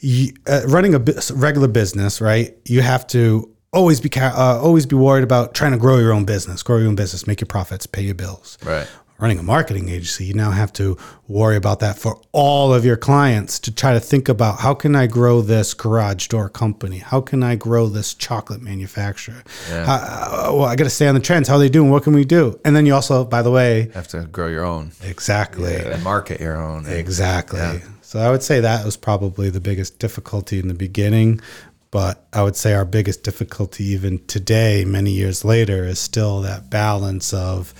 [0.00, 2.56] you, uh, running a bu- regular business, right?
[2.64, 6.24] You have to always be uh, always be worried about trying to grow your own
[6.24, 8.58] business, grow your own business, make your profits, pay your bills.
[8.64, 8.88] Right.
[9.18, 12.98] Running a marketing agency, you now have to worry about that for all of your
[12.98, 16.98] clients to try to think about how can I grow this garage door company?
[16.98, 19.42] How can I grow this chocolate manufacturer?
[19.70, 21.48] How- uh, well, I got to stay on the trends.
[21.48, 21.90] How are they doing?
[21.90, 22.60] What can we do?
[22.62, 26.38] And then you also, by the way, Have to grow your own exactly, and market
[26.38, 26.84] your own.
[26.86, 27.80] exactly.
[28.02, 31.40] So I would say that was probably the biggest difficulty in the beginning.
[31.90, 36.68] But I would say our biggest difficulty, even today, many years later, is still that
[36.68, 37.72] balance of,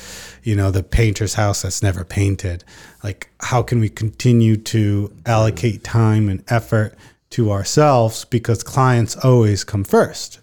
[0.42, 2.64] you know, the painter's house that's never painted.
[3.02, 6.94] Like, how can we continue to allocate time and effort
[7.30, 10.40] to ourselves because clients always come first?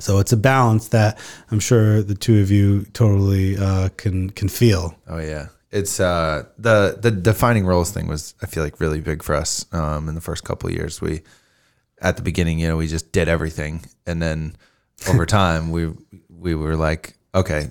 [0.00, 1.18] So it's a balance that
[1.50, 4.96] I'm sure the two of you totally uh, can can feel.
[5.08, 9.22] Oh yeah, it's uh the the defining roles thing was I feel like really big
[9.22, 11.00] for us um, in the first couple years.
[11.00, 11.22] We
[12.00, 14.56] at the beginning, you know, we just did everything, and then
[15.08, 15.92] over time, we
[16.28, 17.68] we were like, okay,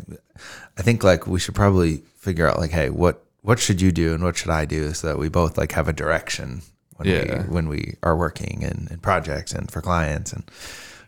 [0.77, 4.13] I think like we should probably figure out like, hey, what what should you do
[4.13, 6.61] and what should I do so that we both like have a direction
[6.97, 7.43] when Yeah.
[7.43, 10.43] we when we are working in, in projects and for clients and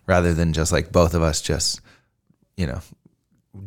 [0.08, 1.82] rather than just like both of us just
[2.56, 2.80] you know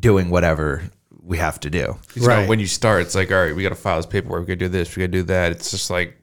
[0.00, 0.82] doing whatever
[1.22, 1.96] we have to do.
[2.14, 2.48] you know, Right.
[2.48, 4.40] when you start, it's like, all right, we got to file this paperwork.
[4.40, 4.96] We got to do this.
[4.96, 5.52] We got to do that.
[5.52, 6.16] It's just like,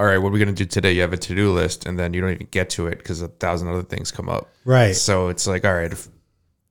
[0.00, 0.92] all right, what are we going to do today?
[0.92, 3.20] You have a to do list, and then you don't even get to it because
[3.20, 4.48] a thousand other things come up.
[4.64, 4.96] Right.
[4.96, 6.08] So it's like, all right, if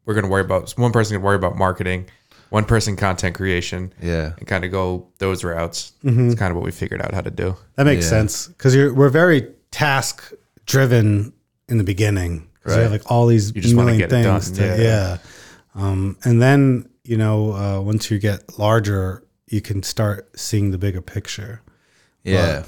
[0.06, 2.08] we're going to worry about one person can worry about marketing,
[2.50, 4.34] one person content creation, Yeah.
[4.40, 5.92] and kind of go those routes.
[6.04, 6.26] Mm-hmm.
[6.32, 7.56] It's kind of what we figured out how to do.
[7.76, 8.10] That makes Yeah.
[8.10, 10.34] sense because we're very task
[10.66, 11.32] driven
[11.68, 12.48] in the beginning.
[12.64, 14.58] 'Cause You have like all these you just wanna million get it done, things.
[14.58, 14.78] to- yeah.
[14.78, 15.18] yeah.
[15.76, 20.78] Um, and then you know uh, once you get larger, you can start seeing the
[20.80, 21.62] bigger picture.
[22.24, 22.64] Yeah.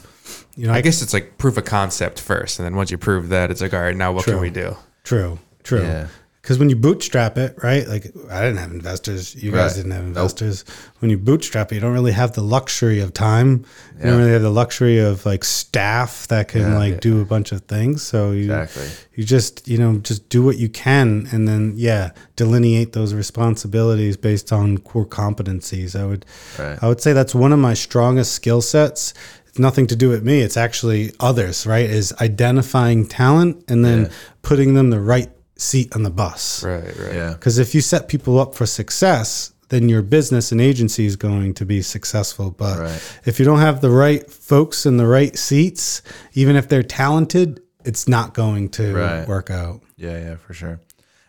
[0.55, 3.29] You know, I guess it's like proof of concept first, and then once you prove
[3.29, 4.33] that, it's like, all right, now what True.
[4.33, 4.75] can we do?
[5.03, 5.81] true, true.
[5.81, 6.07] Yeah.
[6.41, 7.87] because when you bootstrap it, right?
[7.87, 9.35] Like I didn't have investors.
[9.35, 9.75] You guys Right.
[9.77, 10.65] didn't have investors.
[10.99, 13.63] When you bootstrap it, you don't really have the luxury of time.
[13.99, 16.77] You don't really have the luxury of like staff that can Yeah.
[16.79, 18.01] like do a bunch of things.
[18.01, 18.87] So you Exactly.
[19.15, 24.17] you just you know just do what you can, and then yeah, delineate those responsibilities
[24.17, 25.95] based on core competencies.
[25.99, 26.25] I would
[26.57, 26.77] Right.
[26.81, 29.13] I would say that's one of my strongest skill sets.
[29.51, 30.39] It's nothing to do with me.
[30.39, 31.89] It's actually others, right?
[31.89, 34.09] Is identifying talent and then Yeah.
[34.43, 36.63] putting them the right seat on the bus.
[36.63, 37.13] Right, right.
[37.13, 37.33] Yeah.
[37.33, 41.53] Because if you set people up for success, then your business and agency is going
[41.55, 42.49] to be successful.
[42.51, 43.01] But Right.
[43.25, 46.01] if you don't have the right folks in the right seats,
[46.33, 49.27] even if they're talented, it's not going to Right.
[49.27, 49.81] work out.
[49.97, 50.79] Yeah, yeah, for sure.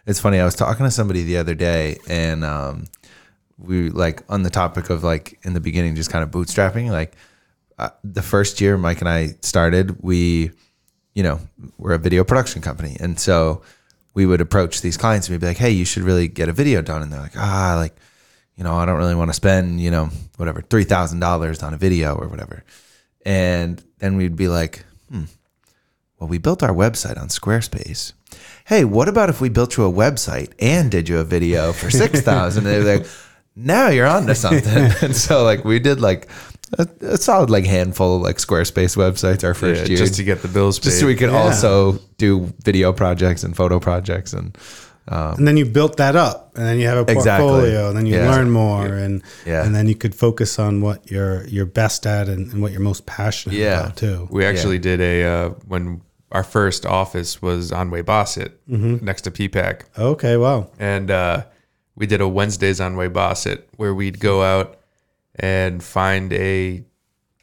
[0.07, 0.39] It's funny.
[0.39, 2.85] I was talking to somebody the other day, and um,
[3.59, 6.89] we like on the topic of like in the beginning, just kind of bootstrapping.
[6.91, 7.15] Like
[7.79, 10.51] uh, the first year Mike and I started, we,
[11.15, 11.41] you know,
[11.79, 13.63] we're a video production company, and so
[14.15, 16.53] we would approach these clients and we'd be like, "Hey, you should really get a
[16.53, 17.97] video done," and they're like, "Ah, like."
[18.55, 22.15] You know, I don't really want to spend, you know, whatever, $3,000 on a video
[22.15, 22.65] or whatever.
[23.25, 25.25] And then we'd be like, hmm,
[26.19, 28.13] well, we built our website on Squarespace.
[28.65, 31.91] Hey, what about if we built you a website and did you a video for
[31.91, 32.67] six thousand?
[32.67, 33.07] and they're like,
[33.57, 34.93] now you're on to something.
[35.03, 36.29] and so like we did like
[36.79, 40.25] a, a solid like handful of like Squarespace websites our first Yeah, year, just to
[40.25, 40.85] get the bills paid.
[40.85, 41.43] just so we could Yeah.
[41.43, 44.57] also do video projects and photo projects and
[45.09, 47.47] and then you built that up and then you have a Exactly.
[47.49, 48.31] portfolio and then you Yeah.
[48.31, 49.65] learn more and Yeah.
[49.65, 52.81] and then you could focus on what you're you're best at and, and what you're
[52.81, 53.81] most passionate Yeah.
[53.81, 54.29] about too.
[54.31, 59.05] We actually did a uh, when our first office was on Weybosset Mm-hmm.
[59.05, 60.69] next to PPAC, Okay, wow.
[60.79, 61.43] and uh,
[61.97, 64.79] we did a Wednesdays on Weybosset where we'd go out
[65.37, 66.85] and find a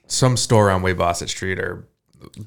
[0.08, 1.88] some store on Weybosset Street or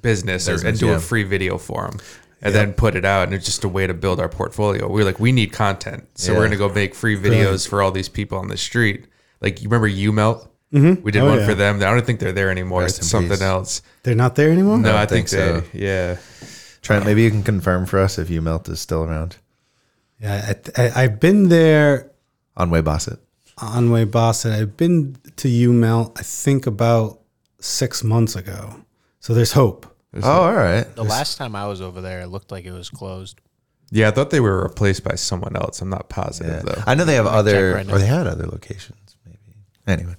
[0.01, 0.97] business, or, and do yeah.
[0.97, 2.01] a free video for them.
[2.45, 4.91] And then put it out, and it's just a way to build our portfolio.
[4.91, 7.93] We are like, we need content, so we're gonna go make free videos for all
[7.93, 9.07] these people on the street.
[9.41, 10.49] Like you remember U Melt?
[10.73, 11.03] Mm-hmm.
[11.03, 11.47] We did Oh, one yeah.
[11.47, 11.77] for them.
[11.77, 12.81] I don't think they're there anymore.
[12.81, 13.43] Rest it's something peace.
[13.43, 13.83] else.
[14.03, 14.79] They're not there anymore?
[14.79, 15.79] No, don't I think, think they.
[15.85, 16.17] Yeah.
[16.81, 19.37] Trent, maybe you can confirm for us if UMelt is still around
[20.21, 22.11] Yeah, I, I, I've been there
[22.57, 23.13] on Weybosset.
[23.13, 23.19] on
[23.63, 24.53] Weybosset.
[24.53, 27.21] I've been to UMelt, I think about
[27.61, 28.77] six months ago.
[29.21, 29.87] So there's hope.
[30.23, 30.85] Oh, all right.
[30.95, 33.41] The last time I was over there, it looked like it was closed.
[33.91, 35.81] Yeah, I thought they were replaced by someone else.
[35.81, 36.75] I'm not positive Yeah.
[36.75, 36.83] though.
[36.87, 39.02] I know they have other, right or they had other locations, maybe.
[39.85, 40.15] Anyway,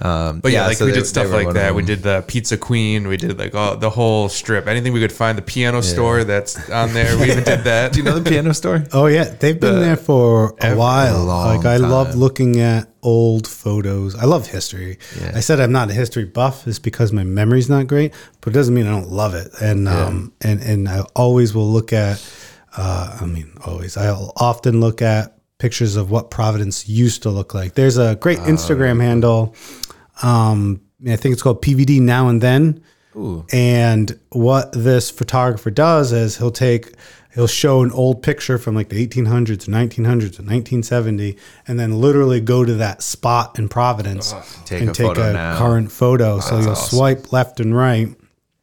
[0.00, 1.74] um, But yeah, like so we they- did stuff like that.
[1.74, 3.08] We did the Pizza Queen.
[3.08, 4.68] We did like all the whole strip.
[4.68, 5.36] Anything we could find.
[5.36, 7.18] The piano store that's on there.
[7.18, 7.92] We even did that.
[7.92, 8.84] Do you know the piano store?
[8.92, 11.24] Oh yeah, they've been there for a while.
[11.24, 14.14] long like I love looking at old photos.
[14.14, 14.98] I love history.
[15.20, 15.32] Yeah.
[15.34, 18.54] I said I'm not a history buff It's because my memory's not great, but it
[18.54, 19.48] doesn't mean I don't love it.
[19.60, 22.22] And um and and I always will look at
[22.76, 23.96] uh I mean always.
[23.96, 27.70] I'll often look at pictures of what Providence used to look like.
[27.74, 29.54] There's a great Oh, Instagram handle
[30.22, 30.80] um
[31.14, 32.82] I think it's called PVD now and then.
[33.16, 33.44] Ooh.
[33.52, 36.94] And what this photographer does is he'll take,
[37.34, 42.64] he'll show an old picture from like the 1800s, 1900s, 1970, and then literally go
[42.64, 44.32] to that spot in Providence
[44.64, 45.58] Take and a take a now.
[45.58, 46.40] current photo.
[46.40, 48.08] so you'll swipe left and right.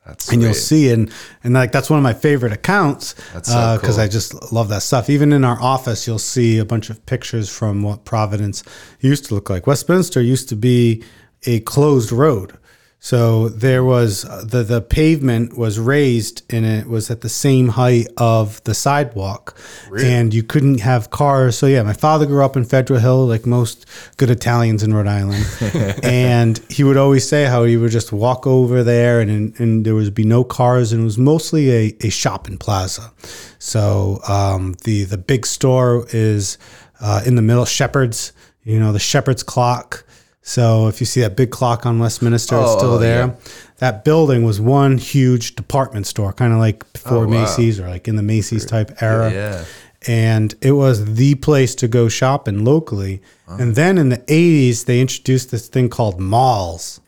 [0.10, 1.12] That's And you'll see, and
[1.44, 4.04] and like that's one of my favorite accounts That's so uh, because cool.
[4.04, 5.10] I just love that stuff.
[5.10, 8.64] Even in our office, you'll see a bunch of pictures from what Providence
[9.00, 9.68] used to look like.
[9.68, 11.04] Westminster used to be
[11.46, 12.58] a closed road,
[13.02, 18.08] so there was the the pavement was raised and it was at the same height
[18.18, 19.58] of the sidewalk,
[20.04, 21.58] and you couldn't have cars.
[21.58, 23.86] So yeah, my father grew up in Federal Hill, like most
[24.18, 25.46] good Italians in Rhode Island,
[26.04, 29.96] and he would always say how he would just walk over there and and there
[29.96, 33.14] would be no cars and it was mostly a, a shopping plaza.
[33.60, 36.58] So um, the the big store is
[37.00, 38.34] uh, in the middle, Shepard's.
[38.66, 40.06] You know the Shepard's clock.
[40.50, 43.28] So if you see that big clock on Westminster, it's Oh, still oh, there.
[43.28, 43.34] yeah.
[43.78, 47.42] That building was one huge department store, kind of like before Oh, wow.
[47.42, 49.64] Macy's or like in the Macy's type era Yeah.
[50.08, 53.22] and it was the place to go shopping locally.
[53.48, 57.00] And then in the 80s, they introduced this thing called malls.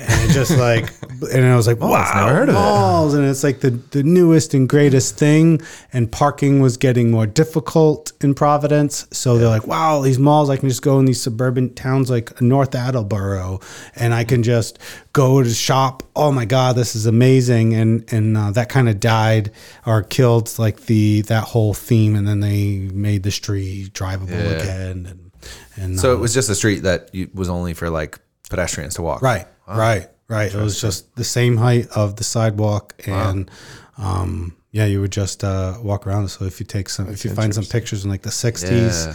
[0.00, 0.92] And it just like,
[1.34, 2.58] and I was like, wow, never heard of it.
[2.58, 3.14] malls.
[3.14, 5.60] And it's like the, the newest and greatest thing.
[5.92, 9.06] And parking was getting more difficult in Providence.
[9.10, 12.40] So they're like, wow, these malls, I can just go in these suburban towns like
[12.40, 13.60] North Attleboro
[13.96, 14.78] and I can just
[15.12, 16.04] go to shop.
[16.14, 17.74] Oh my God, this is amazing.
[17.74, 19.50] And, and uh, that kind of died
[19.84, 22.14] or killed like the, that whole theme.
[22.14, 24.62] And then they made the street drivable Yeah.
[24.62, 25.06] again.
[25.06, 25.30] And,
[25.76, 29.02] and So uh, it was just a street that was only for like pedestrians to
[29.02, 29.20] walk.
[29.22, 30.52] Right, right, right.
[30.54, 33.50] It was just the same height of the sidewalk, and
[33.96, 36.28] um, yeah, you would just uh, walk around.
[36.28, 39.14] So if you take some, if you find some pictures in like the '60s Yeah,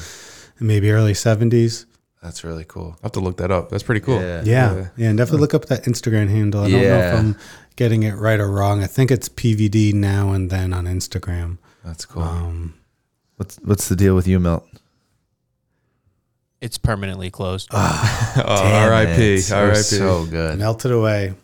[0.59, 1.85] and maybe early '70s,
[2.21, 2.91] that's really cool.
[2.97, 3.69] I'll have to look that up.
[3.69, 4.19] That's pretty cool.
[4.21, 4.41] Yeah.
[4.45, 6.61] yeah, yeah, and definitely look up that Instagram handle.
[6.63, 7.13] I don't know Yeah.
[7.13, 7.35] if I'm
[7.75, 8.83] getting it right or wrong.
[8.83, 11.57] I think it's PVD now and then on Instagram.
[11.83, 12.23] That's cool.
[12.23, 12.75] Um,
[13.37, 14.65] what's what's the deal with you, Milt?
[16.63, 17.69] It's permanently closed.
[18.35, 19.11] Oh, Damn R.I.P.
[19.11, 19.39] it.
[19.39, 19.69] It R.I.P.
[19.69, 20.57] was So good.
[20.59, 21.33] melted away.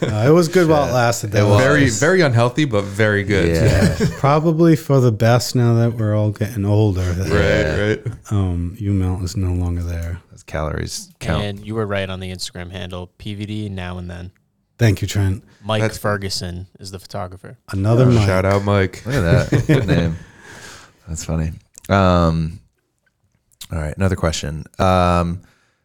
[0.00, 1.32] Uh, it was good while it lasted.
[1.32, 1.48] Though.
[1.50, 1.60] was.
[1.62, 3.48] very, very unhealthy, but very good.
[3.48, 3.96] Yeah.
[4.18, 7.02] Probably for the best now that we're all getting older.
[7.12, 8.32] That, Right, right.
[8.32, 10.20] Um, UMelt is no longer there.
[10.30, 11.42] Those calories count.
[11.44, 14.30] and you were right on the Instagram handle PVD now and then.
[14.78, 15.44] Thank you, Trent.
[15.64, 17.58] Mike That's- Ferguson is the photographer.
[17.70, 18.24] Another mic.
[18.26, 19.04] Shout out, Mike.
[19.04, 19.64] Look at that.
[19.66, 20.16] Good name.
[21.06, 21.52] That's funny.
[21.88, 22.60] Um,
[23.72, 24.64] all right, another question.
[24.78, 25.42] Um,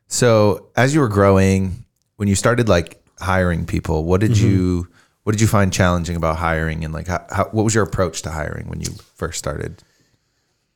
[0.08, 1.86] so as you were growing,
[2.17, 4.88] when you started like hiring people, what did you
[5.24, 8.22] what did you find challenging about hiring, and like how, how, what was your approach
[8.24, 9.82] to hiring when you first started?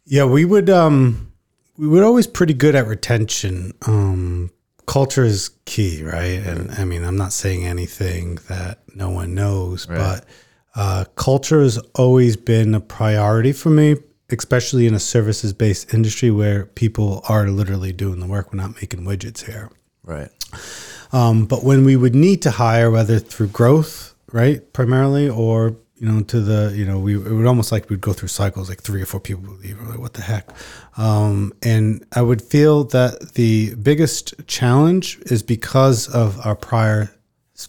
[0.05, 1.31] Yeah, we would um
[1.77, 3.73] we were always pretty good at retention.
[3.85, 4.51] Um
[4.85, 6.39] culture is key, right?
[6.45, 10.25] And I mean, I'm not saying anything that no one knows, but
[10.75, 13.97] uh culture has always been a priority for me,
[14.29, 18.51] especially in a services based industry where people are literally doing the work.
[18.51, 19.69] We're not making widgets here.
[20.03, 20.29] Right.
[21.11, 26.07] Um, but when we would need to hire, whether through growth, right, primarily, or you
[26.07, 28.81] know, to the you know, we it would almost like we'd go through cycles, like
[28.81, 29.79] three or four people would leave.
[29.79, 30.49] We're like, what the heck?
[30.97, 37.11] Um, and I would feel that the biggest challenge is because of our prior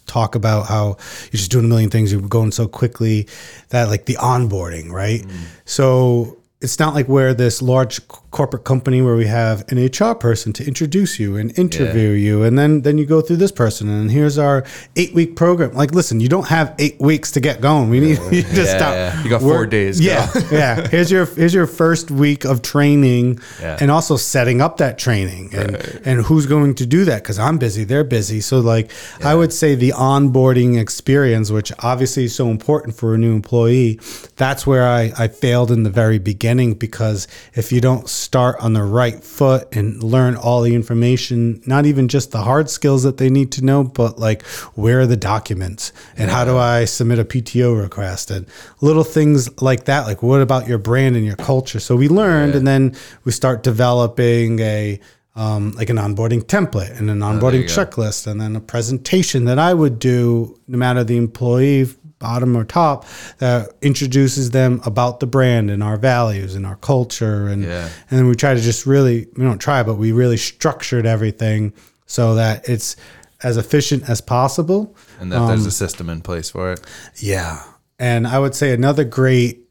[0.05, 3.27] talk about how you're just doing a million things, you're going so quickly
[3.69, 5.25] that like the onboarding, right?
[5.65, 10.51] So it's not like we're this large corporate company where we have an HR person
[10.53, 14.11] to introduce you and interview you, and then then you go through this person, and
[14.11, 14.65] here's our
[14.97, 15.71] eight week program.
[15.73, 17.89] Like, listen, you don't have eight weeks to get going.
[17.89, 18.93] We need you to Yeah, stop.
[18.93, 19.23] yeah.
[19.23, 20.01] You got four Work- days.
[20.01, 20.07] Go.
[20.07, 20.87] Yeah, yeah.
[20.89, 23.77] Here's your here's your first week of training, Yeah.
[23.79, 27.23] and also setting up that training, and and who's going to do that?
[27.23, 28.41] Because I'm busy, they're busy.
[28.41, 28.91] So like,
[29.23, 33.97] I would say the onboarding experience, which obviously is so important for a new employee,
[34.35, 38.73] that's where I I failed in the very beginning because if you don't start on
[38.73, 43.17] the right foot and learn all the information, not even just the hard skills that
[43.17, 44.43] they need to know, but like
[44.75, 48.45] where are the documents and how do I submit a PTO request and
[48.81, 50.05] little things like that.
[50.05, 51.79] Like what about your brand and your culture?
[51.79, 54.99] So we learned, and then we start developing a
[55.35, 57.73] um, like an onboarding template and an onboarding you go.
[57.73, 61.87] checklist, and then a presentation that I would do, no matter the employee,
[62.19, 63.05] bottom or top,
[63.37, 67.89] that introduces them about the brand and our values and our culture, and Yeah.
[68.11, 71.73] and we try to just really we don't try, but we really structured everything
[72.05, 72.95] so that it's
[73.41, 74.95] as efficient as possible.
[75.19, 76.81] And that there's a system in place for it.
[77.15, 77.63] Yeah.
[77.97, 79.61] And I would say another great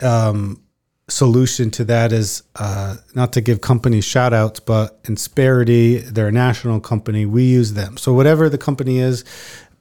[0.00, 0.60] um,
[1.08, 6.32] solution to that is uh, not to give companies shout outs, but Insperity, they're a
[6.32, 7.26] national company.
[7.26, 7.96] We use them.
[7.96, 9.24] So, whatever the company is,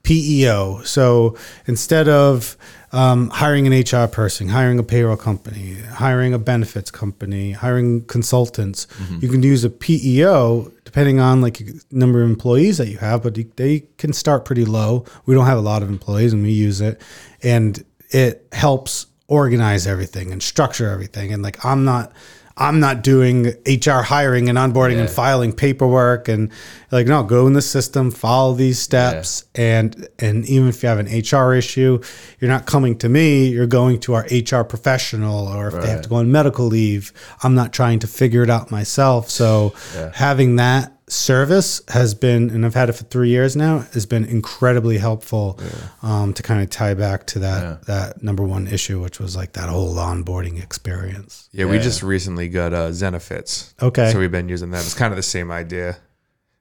[0.03, 0.81] PEO.
[0.83, 2.57] So, instead of
[2.91, 8.85] um, hiring an HR person, hiring a payroll company, hiring a benefits company, hiring consultants,
[9.21, 13.35] you can use a PEO depending on like number of employees that you have, but
[13.55, 15.05] they can start pretty low.
[15.25, 17.01] We don't have a lot of employees and we use it
[17.41, 21.33] and it helps organize everything and structure everything.
[21.33, 22.11] And like, I'm not,
[22.55, 26.51] I'm not doing HR hiring and onboarding and filing paperwork and
[26.91, 29.45] like, no, go in the system, follow these steps.
[29.55, 31.99] And, and even if you have an HR issue,
[32.39, 36.01] you're not coming to me, you're going to our HR professional, or if they have
[36.03, 37.11] to go on medical leave,
[37.41, 39.31] I'm not trying to figure it out myself.
[39.31, 39.73] So
[40.13, 44.25] having that service has been, and I've had it for three years now, has been
[44.25, 45.59] incredibly helpful
[46.01, 49.53] um, to kind of tie back to that that number one issue, which was like
[49.53, 51.49] that whole onboarding experience.
[51.51, 53.73] Yeah, we just recently got uh, Zenefits.
[53.81, 54.11] Okay.
[54.11, 54.83] So we've been using that.
[54.83, 55.97] It's kind of the same idea.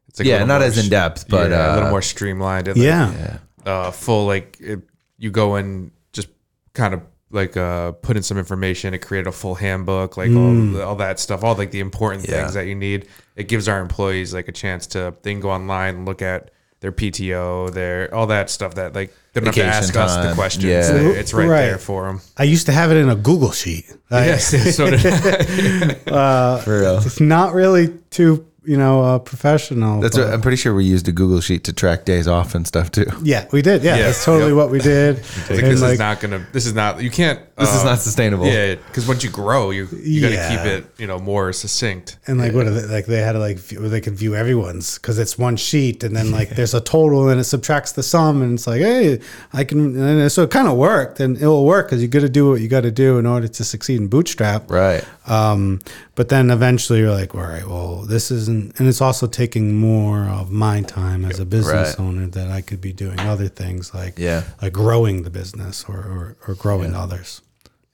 [0.08, 2.02] It's like a Yeah, not more as in depth, but yeah, a uh, little more
[2.02, 2.68] streamlined.
[2.68, 4.80] and, like, Yeah, uh, full like it,
[5.18, 6.28] you go in just
[6.74, 7.00] kind of
[7.32, 10.76] like uh put in some information it created a full handbook like Mm.
[10.76, 12.42] all, all that stuff all like the important Yeah.
[12.42, 15.50] things that you need it gives our employees like a chance to they can go
[15.50, 19.54] online and look at their pto their all that stuff that like they don't have
[19.54, 20.92] to Vacation ask us the questions Yeah.
[20.92, 21.60] They- it's right, Right.
[21.66, 23.86] there for them I used to have it in a Google sheet.
[24.10, 26.60] I- yes so did I.
[26.64, 26.98] for real.
[26.98, 30.00] it's not really too you know a professional.
[30.00, 32.54] That's but- what, I'm pretty sure we used a Google sheet to track days off
[32.54, 33.06] and stuff too.
[33.22, 33.82] yeah, we did.
[33.82, 34.02] Yeah, Yeah.
[34.06, 34.56] that's totally Yep.
[34.56, 35.16] what we did.
[35.50, 36.46] Like, And, this like, is not gonna.
[36.52, 37.02] This is not.
[37.02, 37.40] You can't.
[37.58, 38.46] This is uh, not sustainable.
[38.46, 42.16] Yeah, because once you grow, you you got to keep it, you know, more succinct.
[42.26, 44.98] And like what are they, like they had to like view, they could view everyone's
[44.98, 48.42] because it's one sheet and then like there's a total and it subtracts the sum
[48.42, 49.20] and it's like hey
[49.52, 52.20] I can and so it kind of worked and it will work because you got
[52.20, 54.70] to do what you got to do in order to succeed in Bootstrap.
[54.70, 55.04] Right.
[55.26, 55.80] Um,
[56.14, 60.24] but then eventually you're like, all right, well this isn't and it's also taking more
[60.24, 62.00] of my time as a business Right.
[62.06, 64.42] owner that I could be doing other things like Yeah.
[64.60, 67.40] like growing the business or or, or growing others.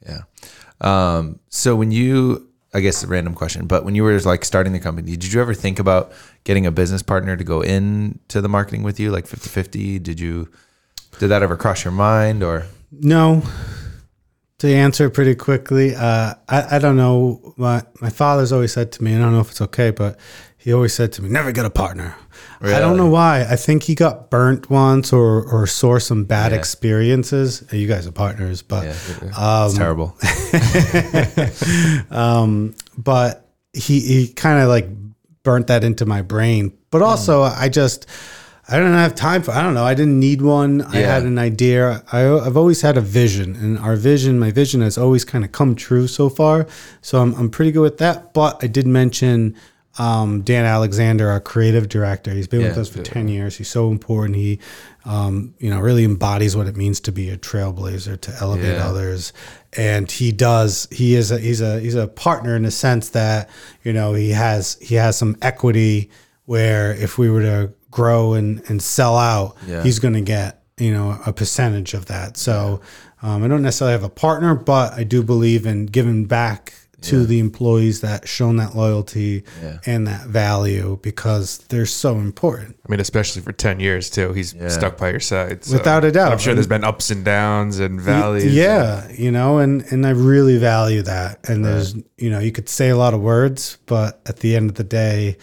[0.07, 0.23] Yeah.
[0.81, 4.73] Um, so when you, I guess a random question, but when you were like starting
[4.73, 6.13] the company, did you ever think about
[6.45, 9.99] getting a business partner to go into the marketing with you, like 50 50?
[9.99, 10.49] Did you,
[11.19, 12.67] did that ever cross your mind or?
[12.93, 13.43] No.
[14.59, 17.55] To answer pretty quickly, uh, I, I don't know.
[17.57, 20.19] My, my father's always said to me, I don't know if it's okay, but
[20.57, 22.17] he always said to me, never get a partner.
[22.61, 23.43] I don't know why.
[23.49, 26.59] I think he got burnt once or, or saw some bad Yeah.
[26.59, 27.63] experiences.
[27.71, 29.65] You guys are partners, but Yeah.
[29.65, 30.17] it's terrible.
[32.11, 34.89] um, but he he kind of like
[35.45, 36.73] burnt that into my brain.
[36.91, 38.07] But also, I just
[38.71, 39.53] I don't have time for.
[39.53, 39.85] I don't know.
[39.85, 40.83] I didn't need one.
[40.83, 42.03] I had an idea.
[42.13, 45.53] I, I've always had a vision, and our vision, my vision, has always kind of
[45.53, 46.67] come true so far.
[47.01, 48.35] So I'm I'm pretty good with that.
[48.35, 49.57] But I did mention.
[50.01, 53.57] Um, Dan Alexander, our creative director, he's been with us for ten years.
[53.57, 54.37] He's so important.
[54.37, 54.61] He,
[55.05, 58.87] um, you know, really embodies what it means to be a trailblazer, to elevate Yeah.
[58.87, 59.33] others,
[59.77, 60.87] and he does.
[60.93, 63.51] He is a he's a he's a partner in the sense that
[63.83, 66.11] you know he has he has some equity
[66.45, 69.83] where if we were to grow and and sell out, Yeah.
[69.83, 72.37] he's going to get you know a percentage of that.
[72.37, 72.81] So
[73.23, 77.25] um, I don't necessarily have a partner, but I do believe in giving back to
[77.27, 79.79] the employees that shown that loyalty Yeah.
[79.87, 82.75] and that value because they're so important.
[82.85, 84.33] I mean, especially for ten years too.
[84.39, 84.69] He's Yeah.
[84.69, 86.33] stuck by your side, so Without a doubt.
[86.33, 88.53] I'm sure there's been ups and downs and valleys.
[88.53, 91.39] Yeah, you know, and and I really value that.
[91.51, 91.95] And there's,
[92.25, 94.89] you know, you could say a lot of words, but at the end of the
[95.03, 95.37] day,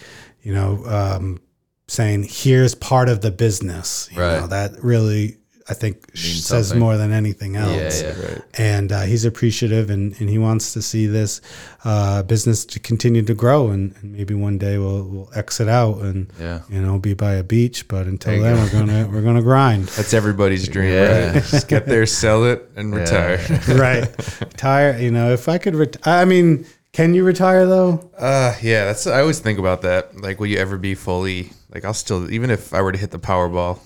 [0.43, 1.39] you know, um,
[1.87, 4.39] saying here's part of the business, you Right.
[4.41, 6.79] know, that really I think Means says something.
[6.79, 8.03] more than anything else.
[8.03, 8.25] Yeah, yeah.
[8.33, 8.41] Right.
[8.53, 11.41] And uh, he's appreciative, and, and he wants to see this
[11.83, 16.01] uh, business to continue to grow, and, and maybe one day we'll we'll exit out
[16.03, 16.59] and Yeah.
[16.69, 17.87] you know be by a beach.
[17.87, 18.61] But until then, go.
[18.61, 19.87] we're gonna we're gonna grind.
[19.87, 21.31] That's everybody's dream, Yeah.
[21.33, 21.43] right?
[21.43, 22.99] Just get there, sell it, and Yeah.
[22.99, 23.37] retire.
[23.75, 24.39] right.
[24.41, 24.99] Retire.
[24.99, 28.09] You know, if I could retire, I mean, can you retire though?
[28.17, 29.05] Uh, yeah, that's.
[29.05, 30.15] I always think about that.
[30.19, 31.51] Like, will you ever be fully?
[31.73, 33.79] Like, I'll still, even if I were to hit the Powerball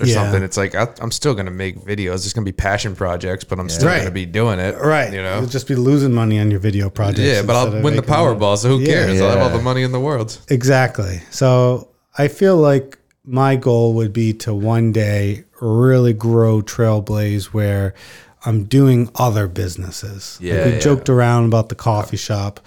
[0.00, 0.14] or Yeah.
[0.14, 2.22] something, it's like I, I'm still gonna make videos.
[2.24, 3.98] There's gonna be passion projects, but I'm still Right.
[3.98, 4.74] gonna be doing it.
[4.80, 5.12] Right.
[5.12, 5.40] You know.
[5.40, 7.20] You'll just be losing money on your video projects.
[7.20, 8.36] Yeah, but I'll win the making money.
[8.38, 8.86] Powerball, so who Yeah.
[9.06, 9.20] cares?
[9.20, 10.38] I'll have all the money in the world.
[10.48, 11.20] Exactly.
[11.30, 17.92] So I feel like my goal would be to one day really grow Trailblaze where
[18.46, 20.38] I'm doing other businesses.
[20.40, 20.78] Yeah, like we yeah.
[20.78, 22.60] joked around about the coffee shop,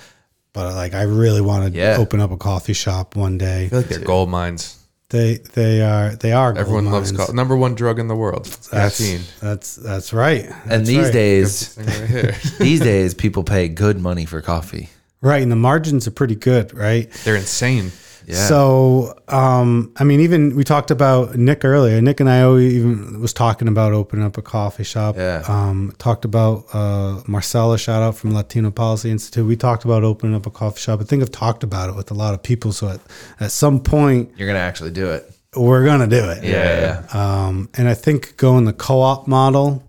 [0.53, 1.95] but like I really want to Yeah.
[1.97, 3.65] open up a coffee shop one day.
[3.65, 4.75] I feel like they're gold mines.
[5.09, 6.53] They they are they are.
[6.53, 7.17] gold Everyone loves mines.
[7.25, 7.33] coffee.
[7.35, 8.45] Number one drug in the world.
[8.45, 8.69] That's,
[8.99, 9.21] Caffeine.
[9.41, 10.45] that's that's right.
[10.69, 11.13] And these right.
[11.13, 14.89] days, right these days, people pay good money for coffee.
[15.21, 15.41] right?
[15.41, 17.09] And the margins are pretty good, right?
[17.23, 17.91] They're insane.
[18.29, 18.47] Yeah.
[18.47, 21.99] So, um, I mean, even we talked about Nick earlier.
[21.99, 25.17] Nick and I even was talking about opening up a coffee shop.
[25.17, 25.43] Yeah.
[25.47, 29.47] Um, talked about uh, Marcella, shout out from Latino Policy Institute.
[29.47, 31.01] We talked about opening up a coffee shop.
[31.01, 32.71] I think I've talked about it with a lot of people.
[32.71, 32.99] So at,
[33.39, 35.27] at some point, You're gonna actually do it.
[35.55, 36.43] we're gonna do it.
[36.43, 37.47] Yeah, yeah.
[37.47, 39.83] Um, and I think going the co-op model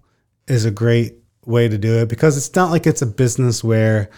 [0.49, 4.09] is a great way to do it because it's not like it's a business where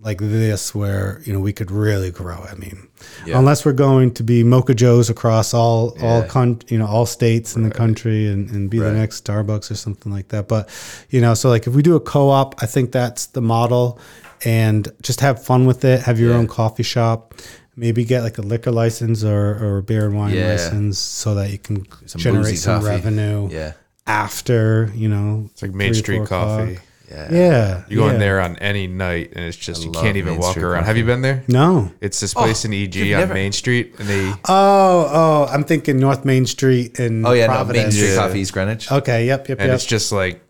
[0.00, 2.36] like this where you know we could really grow.
[2.50, 2.86] I mean,
[3.26, 3.38] Yeah.
[3.38, 6.26] unless we're going to be Mocha Joe's across all all Yeah.
[6.28, 9.74] con- you know all states in the country and, and be the next Starbucks or
[9.74, 10.46] something like that.
[10.48, 10.68] But
[11.10, 13.98] you know, so like if we do a co-op, I think that's the model,
[14.44, 16.02] and just have fun with it.
[16.02, 16.36] Have your Yeah.
[16.38, 17.34] own coffee shop.
[17.74, 20.50] Maybe get like a liquor license or, or a beer and wine Yeah.
[20.52, 22.90] license so that you can Some generate some coffee.
[22.94, 23.72] revenue Yeah.
[24.06, 26.72] after you know It's like Main Street Coffee.
[26.74, 26.82] o'clock.
[27.10, 27.28] Yeah.
[27.32, 28.12] Yeah, You go yeah.
[28.14, 30.64] in there on any night, and it's just I you can't even Main walk Street
[30.64, 30.80] around.
[30.80, 30.86] Coffee.
[30.88, 31.42] Have you been there?
[31.48, 31.90] No.
[32.00, 35.98] It's this place in EG on never- Main Street, and they Oh, oh, I'm thinking
[35.98, 38.16] North Main Street in Oh yeah, no, Main Street Yeah.
[38.16, 38.90] Coffee East Greenwich.
[38.92, 39.74] Okay, yep, yep, and yep.
[39.76, 40.42] it's just like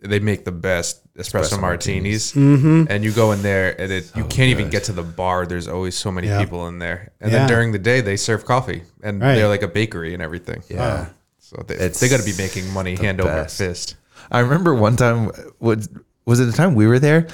[0.00, 2.84] they make the best espresso, Espresso martinis, Mm-hmm.
[2.88, 5.44] and you go in there and it you can't even get to the bar.
[5.46, 6.38] There's always so many Yeah.
[6.40, 7.38] people in there, and Yeah.
[7.40, 9.34] then during the day they serve coffee, and Right.
[9.34, 10.62] they're like a bakery and everything.
[10.68, 11.06] Yeah.
[11.40, 13.96] So they, It's they got to be making money hand over fist.
[14.30, 15.88] I remember one time was
[16.24, 17.26] was it the time we were there?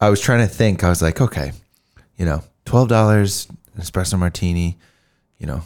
[0.00, 0.84] I was trying to think.
[0.84, 1.52] I was like, okay,
[2.16, 3.48] you know, twelve dollars
[3.78, 4.76] espresso martini,
[5.38, 5.62] you know,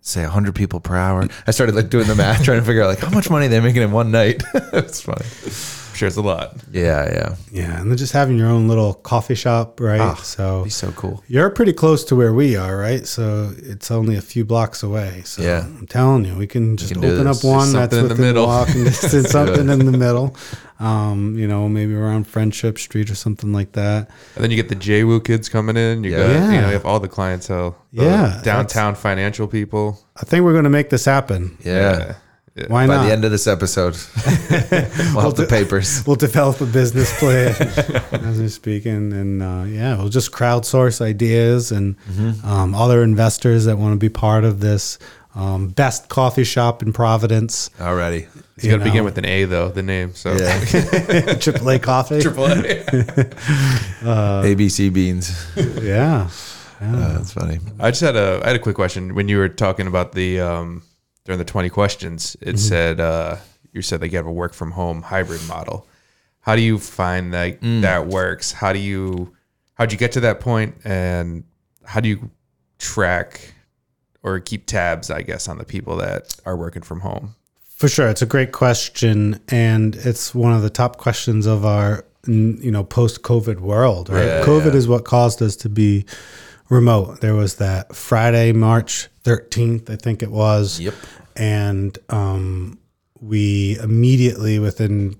[0.00, 1.28] say 100 people per hour.
[1.46, 3.62] I started like doing the math, trying to figure out like how much money they're
[3.62, 4.42] making in one night.
[4.54, 5.24] it's funny.
[5.92, 6.56] I'm sure it's a lot.
[6.72, 7.34] Yeah, yeah.
[7.50, 10.00] Yeah, and then just having your own little coffee shop, right?
[10.00, 11.22] Ah, so Be so cool.
[11.28, 13.06] you're pretty close to where we are, right?
[13.06, 15.20] So it's only a few blocks away.
[15.26, 15.64] So Yeah.
[15.66, 18.24] I'm telling you, we can just can open up one that's something in the within
[18.24, 18.46] middle.
[18.46, 20.34] walking distance, something in the middle.
[20.80, 24.08] Um, you know, maybe around Friendship Street or something like that.
[24.34, 26.04] And then you get the JWoo kids coming in.
[26.04, 26.16] You Yeah.
[26.16, 27.76] got, you know, you have all the clientele.
[27.92, 30.00] the Yeah, Downtown financial people.
[30.16, 31.58] I think we're going to make this happen.
[31.62, 31.98] Yeah.
[31.98, 32.14] Yeah.
[32.68, 33.06] Why By not?
[33.06, 33.94] the end of this episode,
[35.14, 36.02] we'll have the papers.
[36.06, 37.54] we'll develop a business plan
[38.12, 42.46] as we're speaking and uh, yeah we'll just crowdsource ideas and Mm-hmm.
[42.46, 44.98] um, other investors that want to be part of this
[45.34, 48.26] um, best coffee shop in providence Already.
[48.60, 50.14] You got to begin with an A though, the name.
[50.14, 51.34] So Yeah.
[51.36, 52.84] triple a coffee Triple A.
[54.44, 55.32] ABC beans.
[55.82, 56.28] yeah
[56.82, 57.60] Uh, that's funny.
[57.80, 60.40] I just had a I had a quick question when you were talking about the
[60.40, 60.82] um
[61.24, 63.36] during the 20 questions it said uh
[63.72, 65.86] you said that you have a work from home hybrid model.
[66.40, 68.52] How do you find that that works?
[68.52, 69.32] How do you
[69.74, 71.44] how'd you get to that point and
[71.84, 72.30] how do you
[72.78, 73.54] track
[74.22, 77.34] or keep tabs I guess on the people that are working from home?
[77.64, 82.04] For sure, it's a great question, and it's one of the top questions of our
[82.26, 84.08] you know post COVID world.
[84.08, 84.78] Right, Yeah, COVID yeah.
[84.78, 86.04] is what caused us to be
[86.72, 87.20] remote.
[87.20, 90.80] There was that Friday, March thirteenth, I think it was.
[90.80, 90.94] Yep.
[91.36, 92.78] and um,
[93.20, 95.16] we immediately within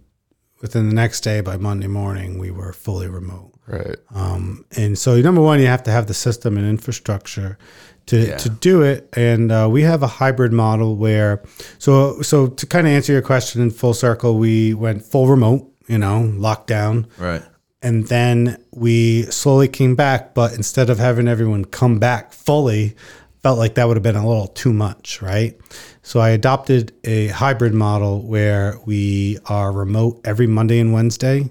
[0.60, 3.50] within the next day by Monday morning we were fully remote.
[3.66, 3.96] Right.
[4.14, 7.58] Um, and so, number one, you have to have the system and infrastructure
[8.06, 8.36] to, Yeah.
[8.38, 9.08] to do it.
[9.16, 11.42] And uh, we have a hybrid model where,
[11.78, 15.70] so so to kind of answer your question in full circle, we went full remote,
[15.86, 17.42] you know, lockdown, Right.
[17.82, 20.34] And then we slowly came back.
[20.34, 22.94] But instead of having everyone come back fully,
[23.42, 25.58] felt like that would have been a little too much, right?
[26.02, 31.50] So I adopted a hybrid model where we are remote every Monday and Wednesday,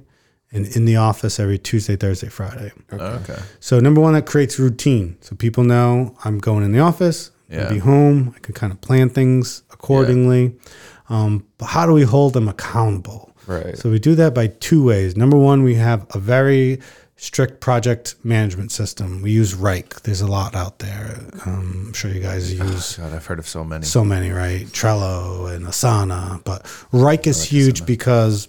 [0.53, 2.71] and in the office every Tuesday, Thursday, Friday.
[2.91, 3.39] Okay.
[3.61, 5.17] So number one, that creates routine.
[5.21, 7.63] So people know I'm going in the office, Yeah.
[7.63, 8.33] I'll be home.
[8.35, 10.55] I can kind of plan things accordingly.
[11.09, 13.30] Um, but how do we hold them accountable?
[13.51, 13.77] Right.
[13.77, 15.15] So we do that by two ways.
[15.15, 16.79] Number one, we have a very
[17.21, 19.21] strict project management system.
[19.21, 20.01] We use Wrike.
[20.01, 21.19] There's a lot out there.
[21.45, 23.85] Um, I'm sure you guys use God, I've heard of so many.
[23.85, 24.65] so many, right?
[24.67, 28.47] Trello and Asana, but Wrike is huge because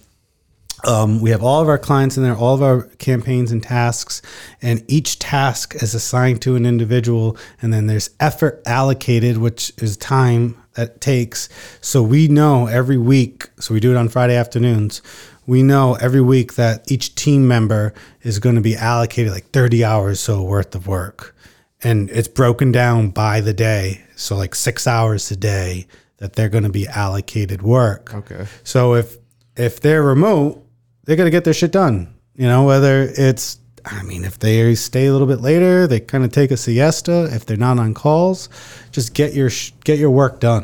[0.85, 4.21] um, we have all of our clients in there, all of our campaigns and tasks,
[4.61, 9.97] and each task is assigned to an individual, and then there's effort allocated, which is
[9.97, 11.49] time that takes.
[11.81, 13.49] So we know every week.
[13.59, 15.01] So we do it on Friday afternoons.
[15.45, 19.83] We know every week that each team member is going to be allocated like 30
[19.83, 21.35] hours so worth of work
[21.83, 24.01] and it's broken down by the day.
[24.15, 28.13] So like six hours a day that they're going to be allocated work.
[28.13, 28.45] Okay.
[28.63, 29.17] So if
[29.55, 30.65] if they're remote,
[31.03, 32.13] they're going to get their shit done.
[32.35, 36.23] You know, whether it's I mean, if they stay a little bit later, they kind
[36.23, 37.25] of take a siesta.
[37.33, 38.47] If they're not on calls,
[38.91, 40.63] just get your sh- get your work done.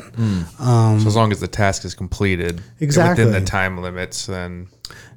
[0.58, 3.24] so as long as the task is completed Exactly.
[3.24, 4.68] within the time limits, then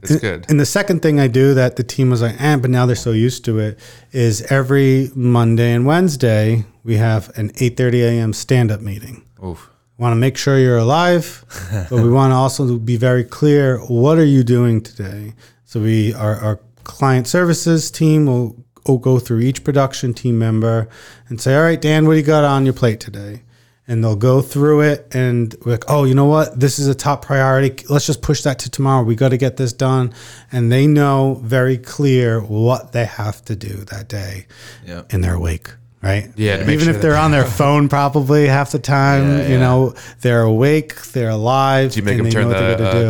[0.01, 0.45] it's good.
[0.49, 2.95] And the second thing I do that the team was like, eh, but now they're
[2.97, 3.79] so used to it,
[4.11, 8.33] is every Monday and Wednesday we have an 8:30 a.m.
[8.33, 9.23] stand-up meeting.
[9.43, 9.69] Oof.
[9.97, 11.45] want to make sure you're alive,
[11.89, 15.33] but we want to also be very clear what are you doing today.
[15.63, 16.35] So we are.
[16.35, 20.87] our client services team will, will go through each production team member
[21.29, 23.43] and say, all right, Dan, what do you got on your plate today?
[23.85, 26.57] And they'll go through it and we're like, oh, you know what?
[26.57, 27.83] This is a top priority.
[27.89, 29.03] Let's just push that to tomorrow.
[29.03, 30.13] We got to get this done.
[30.53, 34.47] And they know very clear what they have to do that day.
[34.85, 35.03] Yeah.
[35.09, 35.69] And they're awake.
[36.03, 36.29] Right.
[36.35, 39.59] Yeah, Even sure if they're on their phone, probably half the time, Yeah, you yeah.
[39.61, 41.93] know, they're awake, they're alive.
[41.93, 42.57] Do you make them turn the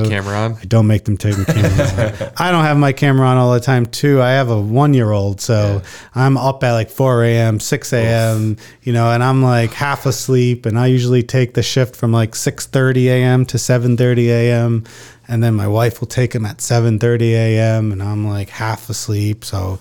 [0.03, 0.53] uh, camera on?
[0.61, 2.27] I don't make them take the camera.
[2.27, 2.33] on.
[2.37, 4.21] I don't have my camera on all the time too.
[4.21, 5.81] I have a one year old, so
[6.13, 8.57] I'm up at like 4 a.m., 6 a.m.
[8.83, 12.33] You know, and I'm like half asleep, and I usually take the shift from like
[12.33, 13.45] 6:30 a.m.
[13.47, 14.83] to 7:30 a.m.
[15.27, 17.91] And then my wife will take him at 7:30 a.m.
[17.91, 19.79] and I'm like half asleep, so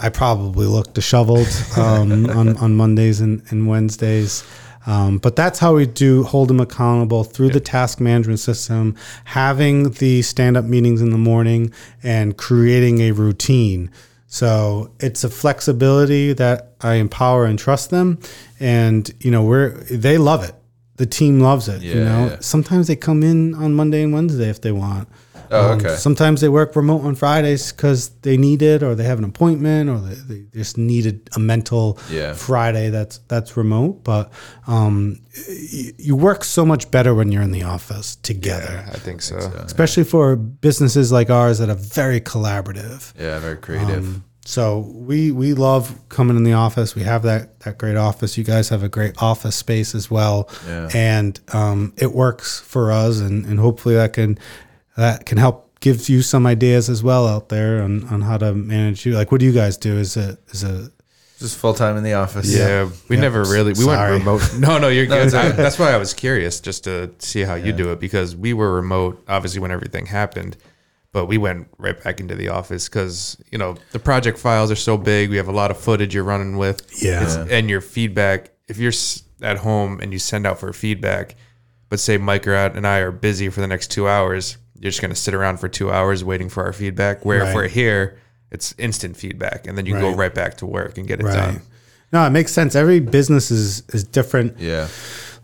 [0.00, 4.44] I probably look disheveled um, on on Mondays and, and Wednesdays.
[4.86, 9.90] Um, but that's how we do hold them accountable through the task management system, having
[9.90, 11.72] the stand up meetings in the morning
[12.02, 13.90] and creating a routine.
[14.26, 18.20] So it's a flexibility that I empower and trust them.
[18.58, 20.54] And, you know, we're, they love it.
[20.96, 21.82] The team loves it.
[21.82, 22.36] you know, yeah.
[22.40, 25.08] sometimes they come in on Monday and Wednesday if they want.
[25.52, 25.96] Oh, Um, okay.
[25.96, 29.90] sometimes they work remote on Fridays because they need it, or they have an appointment,
[29.90, 32.34] or they, they just needed a mental Yeah.
[32.34, 34.04] Friday that's that's remote.
[34.04, 34.30] But
[34.68, 39.22] um, y- you work so much better when you're in the office together, I think
[39.22, 39.36] so.
[39.64, 43.12] especially for businesses like ours that are very collaborative.
[43.18, 44.04] Yeah, very creative.
[44.06, 46.94] Um, so we we love coming in the office.
[46.94, 48.38] We have that that great office.
[48.38, 50.88] You guys have a great office space as well, Yeah.
[50.94, 53.20] and um, it works for us.
[53.20, 54.38] And, and hopefully that can
[55.00, 58.52] that can help give you some ideas as well out there on, on how to
[58.54, 59.14] manage you.
[59.14, 59.96] Like, what do you guys do?
[59.98, 60.92] Is it is it
[61.38, 62.54] Just full time in the office.
[62.54, 63.22] Yeah, we Yeah.
[63.22, 64.12] never really we Sorry.
[64.12, 64.54] went remote.
[64.58, 65.24] No, no, you're good.
[65.26, 68.36] it's I- that's why I was curious just to see how you do it because
[68.36, 70.56] we were remote obviously when everything happened,
[71.12, 74.76] but we went right back into the office because you know the project files are
[74.76, 75.30] so big.
[75.30, 76.86] We have a lot of footage you're running with.
[77.02, 77.22] Yeah.
[77.22, 78.50] It's- and your feedback.
[78.68, 78.92] If you're
[79.42, 81.34] at home and you send out for feedback,
[81.88, 85.00] but say Mike or and I are busy for the next two hours, you're just
[85.00, 87.24] gonna sit around for two hours waiting for our feedback.
[87.24, 88.18] Where if we're here,
[88.50, 90.16] it's instant feedback, and then you go Right.
[90.16, 91.34] right back to work and get it right?
[91.34, 91.60] done.
[92.12, 92.74] No, it makes sense.
[92.74, 94.58] Every business is is different.
[94.58, 94.88] Yeah.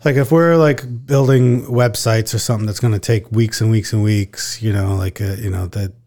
[0.05, 3.93] like if we're like building websites or something that's going to take weeks and weeks
[3.93, 5.91] and weeks you know like uh, you know that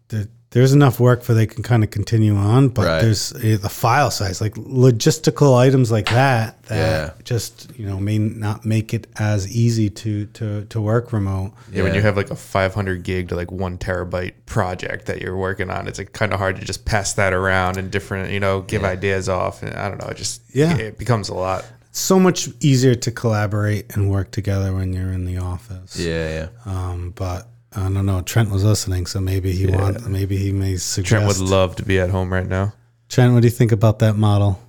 [0.51, 3.01] there's enough work for they can kind of continue on but Right.
[3.01, 6.75] there's uh, the file size like logistical items like that that
[7.17, 7.23] Yeah.
[7.23, 11.83] just you know may not make it as easy to to to work remote Yeah,
[11.83, 15.69] when you have like a 500 gig to like one terabyte project that you're working
[15.69, 18.61] on, it's like kind of hard to just pass that around and different, you know,
[18.61, 19.63] give ideas off.
[19.63, 20.75] And I don't know, it just, Yeah.
[20.77, 21.63] it becomes a lot.
[21.89, 26.47] It's so much easier to collaborate and work together when you're in the office Yeah.
[26.65, 26.71] Yeah.
[26.73, 28.21] um but I don't know.
[28.21, 30.05] Trent was listening, so maybe he want.
[30.07, 31.09] Maybe he may suggest.
[31.09, 32.73] Trent would love to be at home right now.
[33.07, 34.59] Trent, what do you think about that model?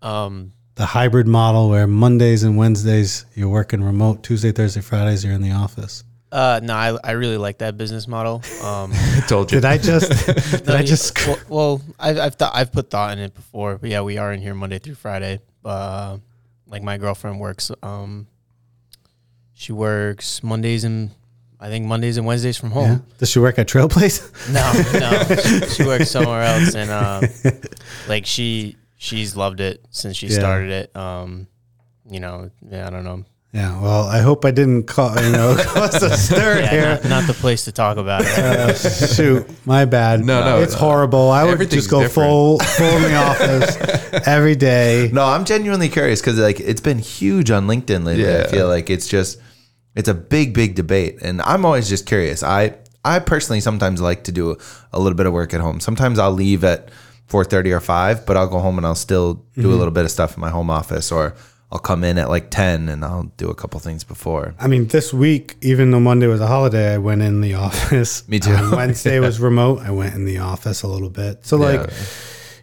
[0.00, 5.34] Um, the hybrid model where Mondays and Wednesdays you're working remote, Tuesday, Thursday, Fridays you're
[5.34, 6.04] in the office.
[6.32, 8.42] uh, no, I, I really like that business model.
[8.62, 9.60] Um, I told you.
[9.60, 13.12] Did I just did no, I just well, well I've I've, thought I've put thought
[13.12, 15.40] in it before, but yeah, we are in here Monday through Friday.
[15.64, 16.18] Uh,
[16.66, 17.70] like my girlfriend works.
[17.82, 18.26] Um,
[19.54, 21.10] she works Mondays and
[21.60, 22.74] I think Mondays and Wednesdays from yeah.
[22.74, 23.06] home.
[23.18, 24.22] Does she work at Trailblaze?
[24.52, 27.20] No, no, she, she works somewhere else, and uh,
[28.08, 30.38] like she she's loved it since she Yeah.
[30.38, 30.96] started it.
[30.96, 31.48] Um,
[32.08, 33.24] you know, yeah, I don't know.
[33.52, 37.00] Yeah, well, I hope I didn't call you know cause a stir Yeah, here.
[37.02, 38.38] not, not the place to talk about it.
[38.38, 40.24] Uh, shoot, my bad.
[40.24, 40.80] No, no, it's no.
[40.80, 41.30] horrible.
[41.30, 42.28] I would just go different.
[42.30, 45.10] full full in the office every day.
[45.12, 48.32] No, I'm genuinely curious because like it's been huge on LinkedIn lately.
[48.38, 49.40] I feel like it's just
[49.98, 52.42] it's a big, big debate, and I'm always just curious.
[52.42, 52.74] I
[53.04, 54.56] I personally sometimes like to do
[54.92, 55.80] a little bit of work at home.
[55.80, 56.90] Sometimes I'll leave at
[57.30, 60.10] 4:30 or 5, but I'll go home and I'll still do a little bit of
[60.10, 61.34] stuff in my home office, or
[61.70, 64.54] I'll come in at like 10 and I'll do a couple things before.
[64.58, 68.26] I mean, this week, even though Monday was a holiday, I went in the office.
[68.28, 68.54] Me too.
[68.54, 69.80] Um, Wednesday was remote.
[69.80, 71.44] I went in the office a little bit.
[71.44, 71.94] So, like, Yeah.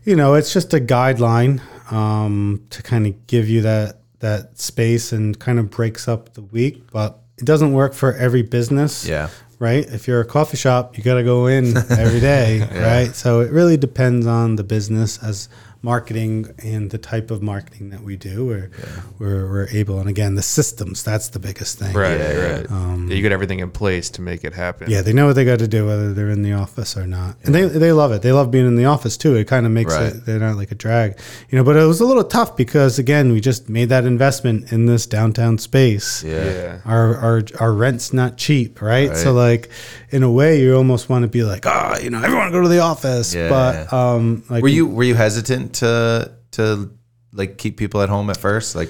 [0.05, 1.61] you know, it's just a guideline
[1.91, 6.41] um, to kind of give you that that space and kind of breaks up the
[6.41, 6.89] week.
[6.91, 9.05] But it doesn't work for every business.
[9.07, 9.29] Yeah.
[9.57, 9.85] Right.
[9.87, 12.67] If you're a coffee shop, you got to go in every day.
[12.75, 13.15] Right.
[13.15, 15.47] So it really depends on the business as
[15.85, 18.45] marketing and the type of marketing that we do.
[18.45, 18.71] We're,
[19.19, 21.93] we're, we're able, and again, the systems, that's the biggest thing.
[21.93, 22.51] right, Yeah, yeah.
[22.57, 22.65] right.
[22.69, 24.89] yeah, you get everything in place to make it happen.
[24.89, 27.35] Yeah, they know what they got to do, whether they're in the office or not,
[27.43, 28.21] and they they love it.
[28.23, 29.35] They love being in the office too.
[29.35, 30.07] It kind of makes Right.
[30.13, 31.17] it they're not like a drag,
[31.49, 31.63] you know.
[31.63, 35.05] But it was a little tough because again, we just made that investment in this
[35.05, 36.23] downtown space.
[36.23, 36.45] Yeah.
[36.45, 36.79] Yeah.
[36.85, 39.15] Our our our rent's not cheap, right?
[39.15, 39.69] So like,
[40.09, 42.67] in a way, you almost want to be like, ah, you know, everyone go to
[42.69, 46.91] the office, Yeah, but um, like, Were you were you hesitant to to
[47.31, 48.75] like keep people at home at first?
[48.75, 48.89] Like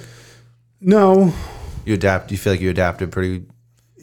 [0.80, 1.32] no,
[1.84, 2.30] you adapt?
[2.30, 3.44] You feel like you adapted pretty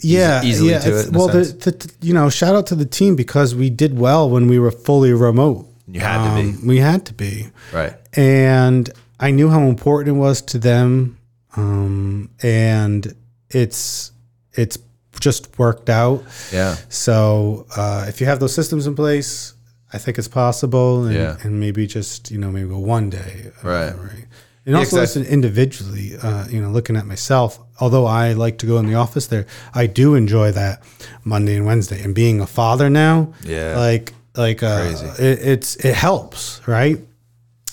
[0.01, 0.79] yeah, easily yeah.
[0.79, 3.97] to it well, the, the, you know, shout out to the team because we did
[3.97, 5.67] well when we were fully remote.
[5.87, 6.49] You had to be.
[6.49, 7.47] Um, We had to be.
[7.71, 7.95] right.
[8.13, 11.17] and I knew how important it was to them,
[11.55, 13.15] um, and
[13.49, 14.11] it's
[14.53, 14.77] it's
[15.19, 16.23] just worked out.
[16.51, 16.75] Yeah.
[16.89, 19.53] So uh, if you have those systems in place,
[19.93, 21.37] I think it's possible, and, Yeah.
[21.43, 23.93] and maybe just you know maybe go one day, uh, Right.
[23.97, 24.25] right.
[24.65, 26.15] And also 'cause I- listen individually.
[26.21, 29.45] Uh, you know, looking at myself, although I like to go in the office there,
[29.73, 30.81] I do enjoy that
[31.25, 32.01] Monday and Wednesday.
[32.01, 33.77] And being a father now, Yeah.
[33.77, 36.97] like like uh, it, it's it helps, right?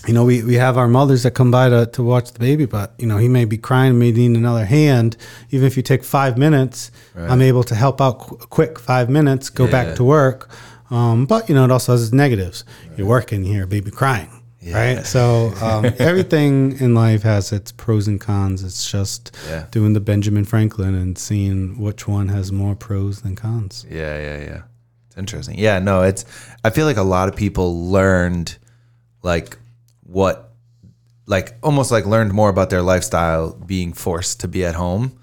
[0.09, 2.65] You know, we, we have our mothers that come by to, to watch the baby,
[2.65, 5.17] but you know, he may be crying, may need another hand.
[5.51, 9.51] Even if you take five minutes, I'm able to help out qu- quick five minutes,
[9.51, 9.71] go Yeah.
[9.71, 10.49] back to work.
[10.91, 12.65] Um, but you know, it also has its negatives.
[12.97, 14.31] You're working here, baby crying.
[14.73, 15.07] right?
[15.07, 18.63] So um, everything in life has its pros and cons.
[18.65, 19.67] It's just Yeah.
[19.71, 23.87] doing the Benjamin Franklin and seeing which one has more pros than cons.
[23.89, 24.63] Yeah, yeah, yeah.
[25.07, 25.59] It's interesting.
[25.59, 26.25] Yeah, no, it's
[26.65, 28.59] I feel like a lot of people learned
[29.23, 29.57] like
[30.03, 30.53] what
[31.27, 35.17] like almost like learned more about their lifestyle being forced to be at home.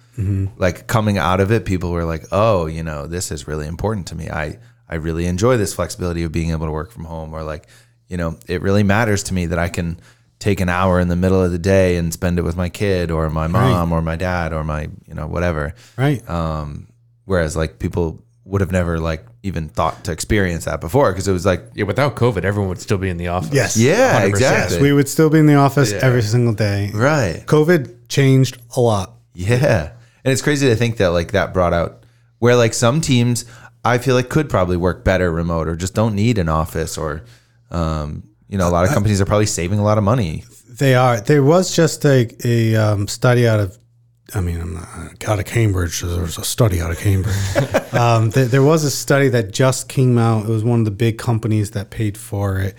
[0.58, 4.08] Like coming out of it, people were like, "Oh, you know, this is really important
[4.08, 4.28] to me.
[4.30, 4.58] I
[4.90, 7.68] I really enjoy this flexibility of being able to work from home or like,
[8.08, 10.00] you know, it really matters to me that I can
[10.40, 13.12] take an hour in the middle of the day and spend it with my kid
[13.12, 16.28] or my mom or my dad or my, you know, whatever." Right.
[16.30, 16.88] Um,
[17.26, 21.34] whereas like people would have never like even thought to experience that before because it
[21.34, 23.54] was like, Yeah, without COVID, everyone would still be in the office.
[23.54, 23.76] Yes.
[23.78, 24.28] yeah, 100%.
[24.30, 26.00] exactly, we would still be in the office Yeah.
[26.02, 26.92] every single day.
[26.94, 29.14] right, COVID changed a lot.
[29.34, 29.92] yeah,
[30.24, 32.04] and it's crazy to think that like that brought out
[32.40, 33.44] where like some teams
[33.88, 37.24] I feel like could probably work better remote or just don't need an office or,
[37.72, 40.44] um, you know, a lot of companies are probably saving a lot of money.
[40.70, 41.20] They are.
[41.22, 43.78] There was just a, a um, study out of,
[44.36, 46.02] I mean, I'm not out of Cambridge.
[46.02, 47.36] There was a study out of Cambridge.
[47.94, 50.46] um, there, there was a study that just came out.
[50.46, 52.76] It was one of the big companies that paid for it,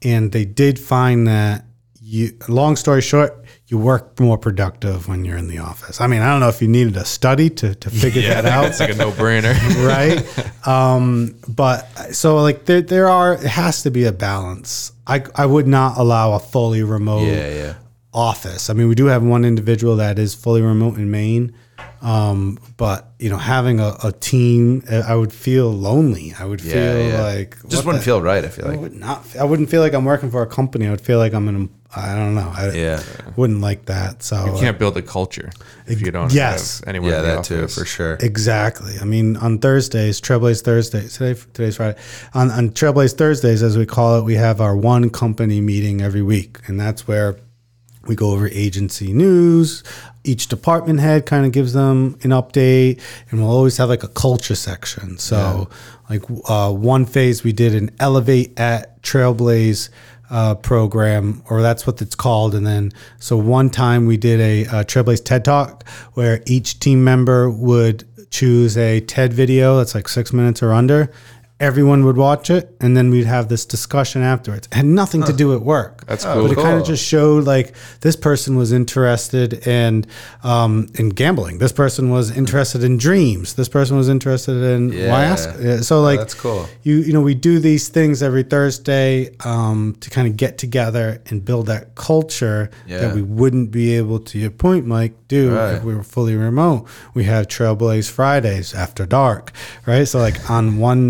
[0.00, 1.64] and they did find that
[2.00, 2.38] you.
[2.48, 3.41] Long story short,
[3.72, 5.98] you work more productive when you're in the office.
[5.98, 8.66] I mean, I don't know if you needed a study to to figure that out
[8.66, 9.54] It's like a no-brainer.
[9.94, 10.68] right?
[10.68, 11.78] Um, but
[12.14, 14.92] so like there, there are it has to be a balance.
[15.06, 17.74] I I would not allow a fully remote Yeah, yeah.
[18.12, 18.68] office.
[18.68, 21.54] I mean, we do have one individual that is fully remote in Maine,
[22.02, 26.34] um, but you know, having a, a team, uh, I would feel lonely.
[26.38, 27.22] I would feel yeah.
[27.22, 28.44] like just wouldn't the- feel right.
[28.44, 29.24] I feel like I would not.
[29.36, 30.86] I wouldn't feel like I'm working for a company.
[30.86, 31.70] I would feel like I'm in.
[31.94, 32.52] A, I don't know.
[32.54, 33.02] I yeah,
[33.36, 34.22] wouldn't like that.
[34.22, 35.50] So You can't build a culture
[35.86, 36.80] if you don't Yes.
[36.80, 38.14] have anyone yeah, in the that too for sure.
[38.20, 38.94] Exactly.
[39.00, 41.16] I mean, on Thursdays, Trailblaze Thursdays.
[41.16, 41.98] Today, today's Friday.
[42.34, 46.22] On, on Trailblaze Thursdays, as we call it, we have our one company meeting every
[46.22, 47.36] week, and that's where
[48.06, 49.84] we go over agency news.
[50.24, 54.08] Each department head kind of gives them an update, and we'll always have like a
[54.08, 55.18] culture section.
[55.18, 55.68] So,
[56.10, 59.88] like uh, one phase, we did an elevate at Trailblaze
[60.32, 62.54] uh, program, or that's what it's called.
[62.54, 67.04] And then, so one time we did a, uh Trailblaze TED Talk where each team
[67.04, 71.12] member would choose a TED video that's like six minutes or under.
[71.62, 74.66] Everyone would watch it, and then we'd have this discussion afterwards.
[74.72, 76.04] It had nothing to do at work.
[76.06, 76.42] That's Oh, cool.
[76.48, 80.04] But it kind of just showed like this person was interested in
[80.42, 81.58] um, in gambling.
[81.58, 83.54] This person was interested in dreams.
[83.54, 85.48] This person was interested in why ask.
[85.84, 86.66] So like that's cool.
[86.82, 91.22] you you know we do these things every Thursday um, to kind of get together
[91.30, 92.98] and build that culture Yeah.
[93.02, 95.74] that we wouldn't be able to your point, Mike, do Right.
[95.76, 96.88] if we were fully remote.
[97.14, 99.52] We have Trailblaze Fridays after dark,
[99.86, 100.08] right?
[100.08, 101.02] So like on one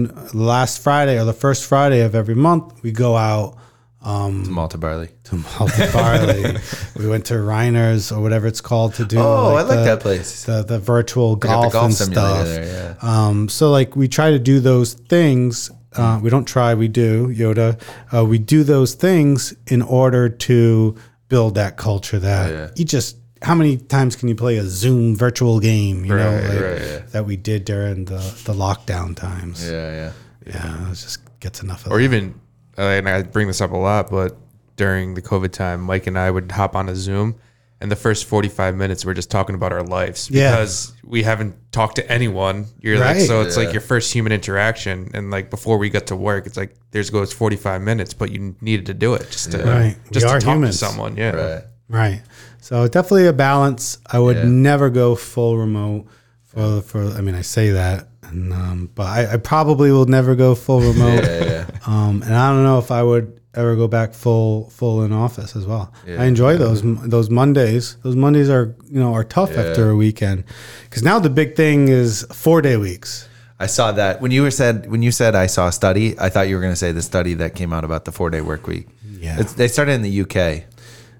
[0.42, 3.56] last Friday or the first Friday of every month, we go out
[4.04, 5.08] To Malted Barley.
[5.24, 6.56] to Malted Barley.
[6.96, 9.18] we went to Reiner's or whatever it's called to do.
[9.18, 10.44] Oh, I like the- that place.
[10.44, 12.46] The the virtual golf, golf and stuff.
[12.46, 13.08] there, yeah.
[13.28, 15.70] Um, so like we try to do those things.
[15.94, 17.28] Uh, we don't try, we do.
[17.28, 17.78] Yoda,
[18.14, 20.96] uh, we do those things in order to
[21.28, 22.18] build that culture.
[22.18, 22.70] That Yeah.
[22.76, 23.16] you just.
[23.42, 26.04] How many times can you play a Zoom virtual game?
[26.06, 26.98] You know, like, right, yeah.
[27.10, 29.68] that we did during the the lockdown times.
[29.68, 30.12] Yeah, yeah.
[30.46, 32.04] Yeah, it just gets enough of or that.
[32.04, 32.40] even
[32.78, 34.36] uh, and I bring this up a lot, but
[34.76, 37.36] during the COVID time, Mike and I would hop on a Zoom,
[37.80, 40.50] and the first forty five minutes we're just talking about our lives Yeah.
[40.52, 42.66] because we haven't talked to anyone.
[42.80, 43.64] You're like, so it's Yeah.
[43.64, 47.10] like your first human interaction, and like before we got to work, it's like there's
[47.10, 49.96] goes forty five minutes, but you needed to do it just to Right.
[50.10, 50.78] Just are to talk humans.
[50.78, 51.16] to someone.
[51.16, 51.64] Yeah, Right.
[51.88, 52.22] Right.
[52.60, 53.98] So definitely a balance.
[54.06, 54.44] I would Yeah.
[54.44, 56.06] never go full remote
[56.44, 57.04] for for.
[57.04, 60.80] I mean, I say that, and um, but I, I probably will never go full
[60.92, 61.24] remote.
[61.24, 61.78] Yeah, yeah.
[61.86, 65.54] Um, and I don't know if I would ever go back full full in office
[65.56, 65.92] as well.
[66.06, 66.22] Yeah.
[66.22, 67.96] I enjoy those those Mondays.
[68.02, 70.44] Those Mondays are you know are tough after a weekend
[70.84, 73.28] because now the big thing is four day weeks.
[73.58, 76.18] I saw that when you were said when you said I saw a study.
[76.18, 78.30] I thought you were going to say the study that came out about the four
[78.30, 78.88] day work week.
[79.04, 79.38] Yeah.
[79.40, 80.64] It's, they started in the UK.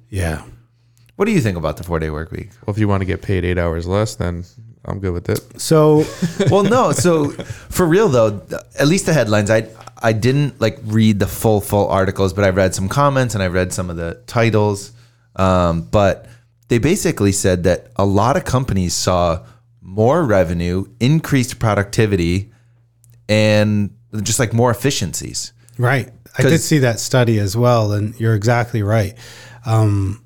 [0.09, 0.43] Yeah.
[1.17, 2.51] What do you think about the four day work week?
[2.67, 4.45] Well, if you want to get paid eight hours less, then
[4.85, 5.61] I'm good with it.
[5.61, 6.05] So
[6.51, 6.93] well, no.
[6.93, 8.43] So for real though,
[8.79, 9.51] at least the headlines.
[9.51, 9.69] I
[10.03, 13.47] I didn't like read the full full articles, but I read some comments and I
[13.47, 14.93] read some of the titles.
[15.37, 16.27] Um, but
[16.69, 19.45] they basically said that a lot of companies saw
[19.81, 22.53] more revenue, increased productivity,
[23.29, 25.53] and just like more efficiencies.
[25.79, 26.11] Right.
[26.39, 29.15] I did see that study as well, and you're exactly right.
[29.67, 30.25] Um,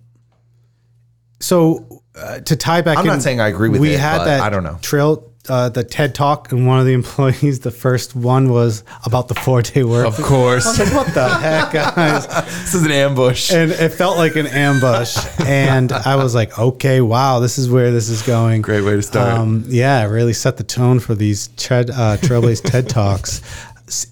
[1.41, 4.19] so uh, to tie back, I'm in, not saying I agree with we it, had
[4.19, 4.41] but that.
[4.41, 4.79] I don't know.
[4.83, 9.29] Trail uh, the TED talk, and one of the employees, the first one was about
[9.29, 10.07] the four day work.
[10.07, 10.67] Of course.
[10.67, 12.27] I was like, what the heck, guys?
[12.47, 13.53] This is an ambush.
[13.53, 15.17] And it felt like an ambush.
[15.41, 18.63] And I was like, okay, wow, this is where this is going.
[18.63, 19.39] Great way to start.
[19.39, 23.43] Um, yeah, really set the tone for these TED, uh, Trailblaze TED Talks.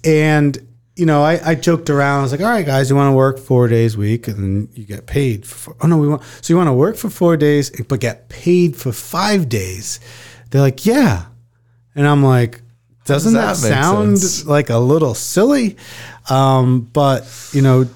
[0.05, 0.57] And,
[0.95, 2.19] you know, I, I joked around.
[2.19, 4.69] I was like, all right, guys, you want to work four days a week and
[4.77, 7.09] you get paid for, four- oh no, we want, so you want to work for
[7.09, 9.99] four days, but get paid for five days.
[10.49, 11.25] They're like, yeah.
[11.95, 12.61] And I'm like,
[13.05, 14.45] doesn't that that, sound sense?
[14.45, 15.77] like a little silly?
[16.29, 17.87] Um, but, you know,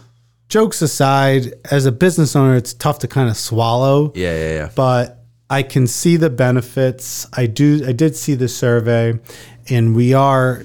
[0.50, 4.70] jokes aside, as a business owner, it's tough to kind of swallow yeah, yeah, yeah.
[4.76, 7.26] but I can see the benefits.
[7.34, 7.84] I do.
[7.88, 9.20] I did see the survey,
[9.68, 10.64] and we are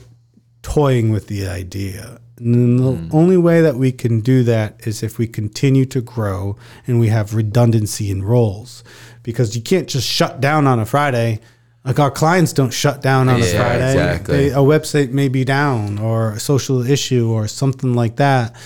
[0.62, 2.18] toying with the idea.
[2.38, 3.08] And the hmm.
[3.12, 6.56] only way that we can do that is if we continue to grow
[6.86, 8.82] and we have redundancy in roles,
[9.22, 11.40] because you can't just shut down on a Friday.
[11.84, 13.92] Like our clients don't shut down on a Friday.
[13.92, 14.36] exactly.
[14.36, 18.56] They, a website may be down or a social issue or something like that.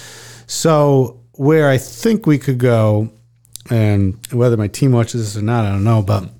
[0.46, 3.10] So where I think we could go,
[3.70, 6.37] and whether my team watches this or not, I don't know, but hmm.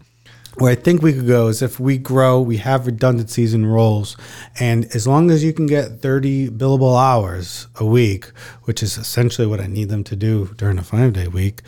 [0.61, 4.17] Where I think we could go is if we grow, we have redundancies in roles,
[4.59, 8.27] and as long as you can get 30 billable hours a week,
[8.65, 11.63] which is essentially what I need them to do during a five day week,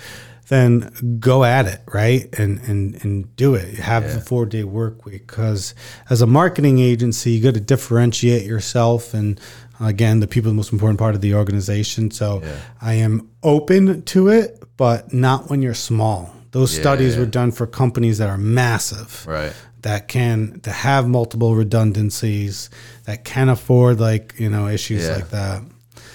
[0.48, 2.28] then go at it, right?
[2.38, 3.74] And and and do it.
[3.76, 5.74] Have the four day work week because
[6.10, 9.40] as a marketing agency, you got to differentiate yourself and
[9.80, 12.10] again, the people are the most important part of the organization.
[12.10, 12.42] So
[12.80, 16.34] I am open to it, but not when you're small.
[16.52, 17.20] Those studies Yeah.
[17.20, 19.52] were done for companies that are massive Right.
[19.82, 22.70] that can to have multiple redundancies
[23.04, 25.14] that can afford like you know issues Yeah.
[25.16, 25.62] like that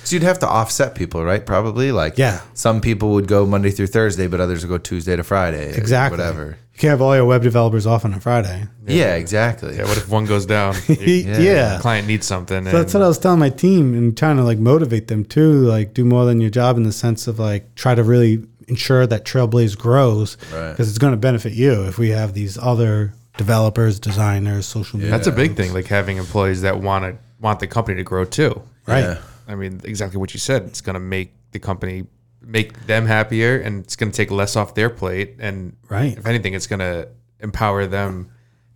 [0.04, 1.44] So you'd have to offset people, right?
[1.44, 2.42] Probably like Yeah.
[2.54, 5.74] Some people would go Monday through Thursday, but others would go Tuesday to Friday.
[5.76, 6.58] exactly Whatever.
[6.74, 9.76] you can't have all your web developers off on a friday Yeah, exactly.
[9.78, 10.76] Yeah, what if one goes down?
[10.88, 12.66] Your yeah, client needs something.
[12.66, 15.54] So that's what I was telling my team and trying to like motivate them too,
[15.76, 19.06] like do more than your job in the sense of like try to really ensure
[19.08, 20.72] that Trailblaze grows Right.
[20.72, 25.12] because it's going to benefit you if we have these other developers, designers, social media.
[25.12, 28.26] That's a big thing, like having employees that want to want the company to grow
[28.26, 28.62] too.
[28.88, 29.02] right.
[29.04, 29.18] Yeah.
[29.48, 30.64] I mean, exactly what you said.
[30.64, 32.06] It's going to make the company
[32.42, 35.36] make them happier, and it's going to take less off their plate.
[35.40, 36.18] And Right.
[36.18, 37.08] if anything, it's going to
[37.40, 38.30] empower them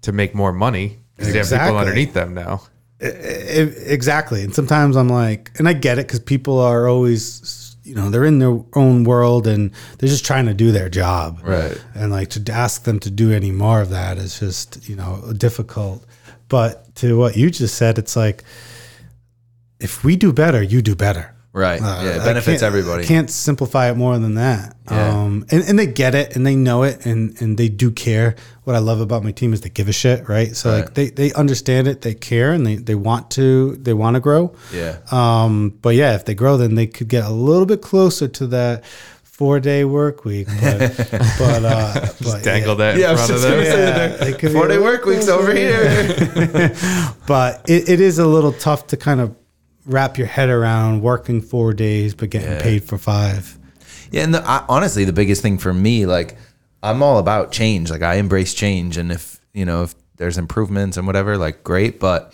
[0.04, 2.62] to make more money because they have people underneath them now.
[3.02, 4.44] I- exactly.
[4.44, 8.24] And sometimes I'm like, and I get it because people are always, you know, they're
[8.24, 11.42] in their own world and they're just trying to do their job.
[11.44, 11.84] Right.
[11.96, 15.34] And like to ask them to do any more of that is just, you know,
[15.36, 16.06] difficult.
[16.50, 18.44] But to what you just said, it's like,
[19.80, 21.36] if we do better, you do better.
[21.52, 21.82] Right.
[21.82, 22.10] Uh, yeah.
[22.10, 23.04] It benefits can't- everybody.
[23.04, 24.76] I can't simplify it more than that.
[24.90, 25.10] Yeah.
[25.24, 28.36] Um, and, and they get it and they know it and, and they do care.
[28.66, 30.56] What I love about my team is they give a shit, right?
[30.56, 30.80] So Right.
[30.86, 34.20] like they, they understand it, they care and they, they want to they want to
[34.20, 34.54] grow.
[34.72, 35.00] Yeah.
[35.12, 38.48] Um, but yeah, if they grow, then they could get a little bit closer to
[38.48, 38.84] that
[39.24, 40.48] four day work week.
[40.62, 40.80] But
[41.40, 43.64] but uh but Dangle that in Yeah, front of them.
[43.64, 44.28] say Yeah, that.
[44.28, 46.76] it could be Four day work weeks over here.
[47.28, 49.36] but it, it is a little tough to kind of
[49.90, 52.62] wrap your head around working four days but getting Yeah.
[52.62, 53.58] paid for five.
[54.12, 56.36] Yeah, and the, I, honestly, the biggest thing for me, like,
[56.82, 57.92] I'm all about change.
[57.92, 62.00] Like, I embrace change, and if you know, if there's improvements and whatever, like, great.
[62.00, 62.34] But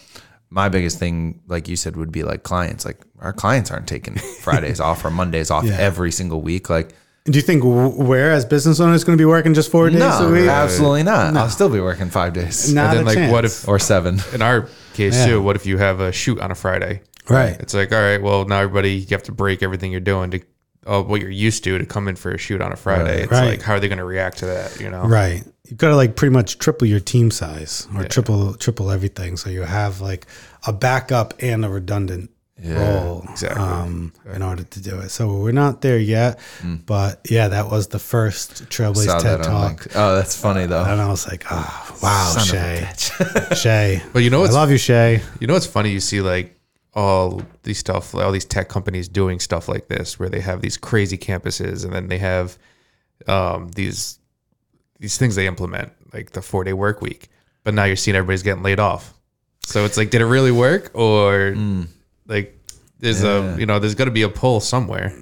[0.50, 2.86] my biggest thing, like you said, would be like clients.
[2.86, 5.76] Like, our clients aren't taking Fridays off or Mondays off Yeah.
[5.78, 6.70] every single week.
[6.70, 6.94] Like,
[7.26, 9.98] do you think w- where as business owners going to be working just four days
[10.00, 10.48] no, a week?
[10.48, 11.36] absolutely not.
[11.36, 13.32] I'll still be working five days Not And then, a like, chance.
[13.32, 14.22] what if or seven.
[14.34, 15.26] in our case Yeah.
[15.26, 17.02] too, what if you have a shoot on a Friday?
[17.30, 17.56] Right.
[17.60, 20.42] It's like, all right, well, now everybody you have to break everything you're doing to
[20.86, 23.04] uh, what you're used to to come in for a shoot on a Friday.
[23.16, 23.20] Right.
[23.24, 23.46] It's Right.
[23.50, 24.80] like, how are they going to react to that?
[24.80, 25.44] You know, Right.
[25.68, 29.36] You've got to like pretty much triple your team size or triple triple everything.
[29.36, 30.28] So you have like
[30.68, 32.30] a backup and a redundant
[32.64, 33.62] role exactly.
[33.64, 35.10] um, in order to do it.
[35.10, 36.40] So we're not there yet.
[36.86, 39.88] But yeah, that was the first Trailblaze TED Talk.
[39.96, 40.84] Oh, that's funny though.
[40.84, 43.56] And I was like, oh, wow, Son Shay.
[43.56, 44.02] Shay.
[44.14, 45.22] But you know I love you, Shay.
[45.40, 45.90] You know what's funny?
[45.90, 46.56] You see like
[46.96, 50.78] all these stuff, all these tech companies doing stuff like this, where they have these
[50.78, 52.58] crazy campuses, and then they have
[53.28, 54.20] um, these
[55.00, 57.30] these things they implement, like the four day work week.
[57.64, 59.14] But now you're seeing everybody's getting laid off.
[59.64, 61.54] So it's like, did it really work, or
[62.28, 62.58] like
[63.00, 65.14] there's a you know there's got to be a pull somewhere.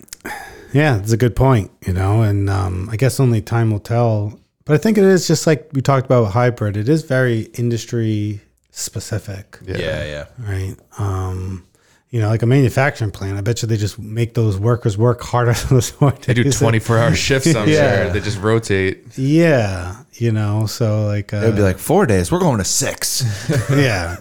[0.74, 4.40] Yeah, it's a good point, you know, and um, I guess only time will tell.
[4.66, 6.78] But I think it is just like we talked about with hybrid.
[6.78, 8.42] It is very industry
[8.74, 10.26] specific, yeah, yeah.
[10.40, 10.76] right?
[10.98, 11.64] Um,
[12.10, 13.38] you know, like a manufacturing plant.
[13.38, 15.54] I bet you they just make those workers work harder.
[15.70, 18.04] those four They do 24 hour shifts, I'm Yeah.
[18.04, 18.14] sure.
[18.14, 19.18] They just rotate.
[19.18, 22.32] Yeah, you know, so like uh, It would be like four days.
[22.32, 23.24] We're going to six.
[23.72, 24.18] yeah.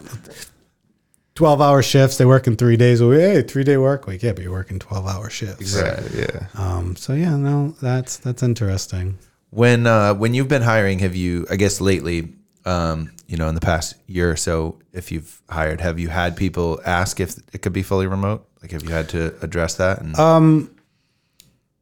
[1.34, 2.18] 12 hour shifts.
[2.18, 3.00] They work in three days.
[3.00, 4.22] Well, hey, three day work week.
[4.22, 5.60] Yeah, but you're working 12 hour shifts.
[5.60, 6.20] Exactly.
[6.20, 6.46] Yeah.
[6.54, 9.18] Um, so yeah, no, that's, that's interesting.
[9.50, 11.46] When uh, when you've been hiring, have you?
[11.50, 12.32] I guess lately,
[12.64, 16.36] um, you know, in the past year or so, if you've hired, have you had
[16.36, 18.46] people ask if it could be fully remote?
[18.60, 20.02] Like, have you had to address that?
[20.02, 20.68] And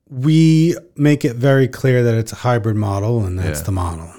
[0.09, 3.65] We make it very clear that it's a hybrid model and that's Yeah.
[3.67, 4.11] the model.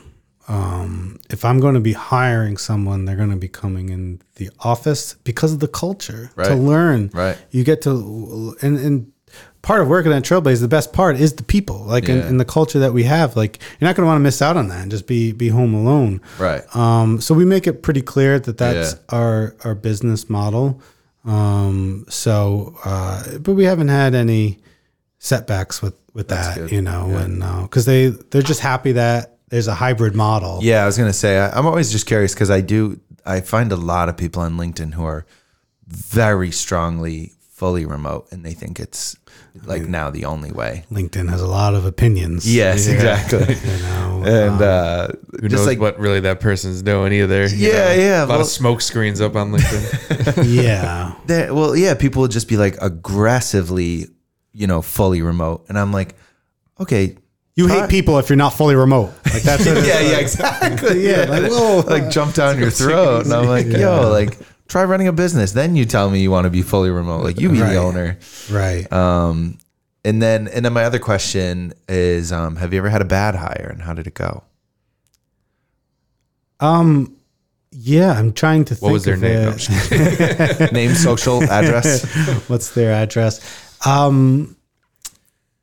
[0.47, 4.49] Um, if I'm going to be hiring someone, they're going to be coming in the
[4.59, 7.11] office because of the culture to learn.
[7.13, 7.37] Right.
[7.51, 9.10] You get to, and, and
[9.61, 12.27] part of working at Trailblaze, the best part is the people, like in, Yeah.
[12.29, 13.35] in the culture that we have.
[13.35, 15.49] Like you're not going to want to miss out on that and just be be
[15.49, 16.19] home alone.
[16.39, 19.17] right, Um, so we make it pretty clear that that's Yeah.
[19.17, 20.81] our our business model.
[21.25, 24.59] Um, so, uh, but we haven't had any
[25.19, 26.71] setbacks with with that, good.
[26.71, 30.59] you know, and because they they're just happy that there's a hybrid model.
[30.61, 30.81] yeah.
[30.83, 32.99] I was gonna say I, I'm always just curious because I do.
[33.25, 35.25] I find a lot of people on LinkedIn who are
[35.87, 39.15] very strongly fully remote, and they think it's
[39.65, 40.85] like now the only way.
[40.91, 42.51] LinkedIn has a lot of opinions.
[42.51, 42.93] Yes, Yeah.
[42.93, 43.55] exactly.
[43.71, 45.07] you know, and uh,
[45.39, 47.47] Who just knows like what really that person's doing either?
[47.47, 47.93] you Yeah, know?
[47.93, 50.53] yeah, A lot well- of smoke screens up on LinkedIn.
[50.63, 54.07] yeah, That, well, yeah, people would just be like aggressively,
[54.53, 56.15] you know, fully remote, and I'm like,
[56.79, 57.17] okay,
[57.55, 59.11] you hate people if you're not fully remote.
[59.31, 59.87] Like that's what it is.
[59.87, 61.79] yeah, yeah, exactly, Yeah, like, whoa.
[61.85, 64.37] like jump down your throat, and I'm like, yo, like
[64.71, 67.39] try running a business, then you tell me you want to be fully remote, like
[67.39, 67.73] you be Right.
[67.73, 68.17] the owner.
[68.49, 68.91] right.
[68.91, 69.57] Um,
[70.03, 73.35] and then and then my other question is, um, have you ever had a bad
[73.35, 74.43] hire, and how did it go?
[76.59, 77.15] Um,
[77.71, 78.75] yeah, I'm trying to.
[78.75, 79.43] think What was their name?
[79.43, 80.73] No, I'm just kidding.
[80.73, 82.03] Name, social, address.
[82.49, 83.39] What's their address?
[83.85, 84.55] Um,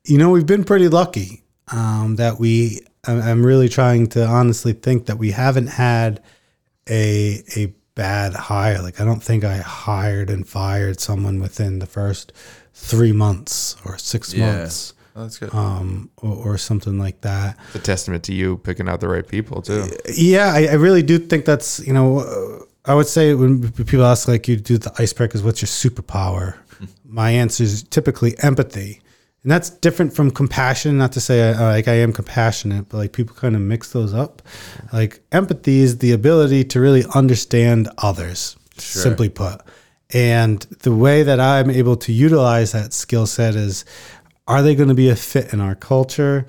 [0.05, 2.79] you know, we've been pretty lucky um, that we.
[3.05, 6.21] I'm I'm really trying to honestly think that we haven't had
[6.89, 7.73] a a
[8.03, 8.81] bad hire.
[8.87, 12.31] Like I don't think I hired and fired someone within the first
[12.73, 14.45] three months or six Yeah.
[14.45, 15.53] months, Oh, that's good.
[15.53, 17.57] um, or, or something like that.
[17.67, 19.83] It's a testament to you picking out the right people too.
[20.31, 22.19] Yeah, I, I really do think that's you know.
[22.19, 26.55] Uh, I would say when people ask like you do the icebreakers, what's your superpower?
[27.05, 29.01] My answer is typically empathy,
[29.43, 30.97] and that's different from compassion.
[30.97, 34.13] Not to say I, like I am compassionate, but like people kind of mix those
[34.13, 34.41] up.
[34.91, 39.61] Like empathy is the ability to really understand others, simply put.
[40.11, 43.85] And the way that I'm able to utilize that skill set is
[44.47, 46.45] are they going to be a fit in our culture?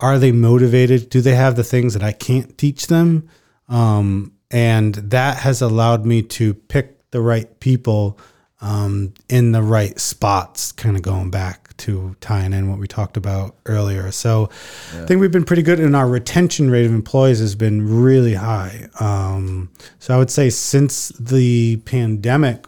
[0.00, 1.10] Are they motivated?
[1.10, 3.28] Do they have the things that I can't teach them?
[3.68, 8.18] Um, and that has allowed me to pick the right people
[8.60, 13.16] um, in the right spots, kind of going back to tying in what we talked
[13.16, 14.10] about earlier.
[14.10, 14.48] So
[14.92, 18.34] I think we've been pretty good, and our retention rate of employees has been really
[18.34, 18.88] high.
[19.00, 22.66] Um, so I would say since the pandemic,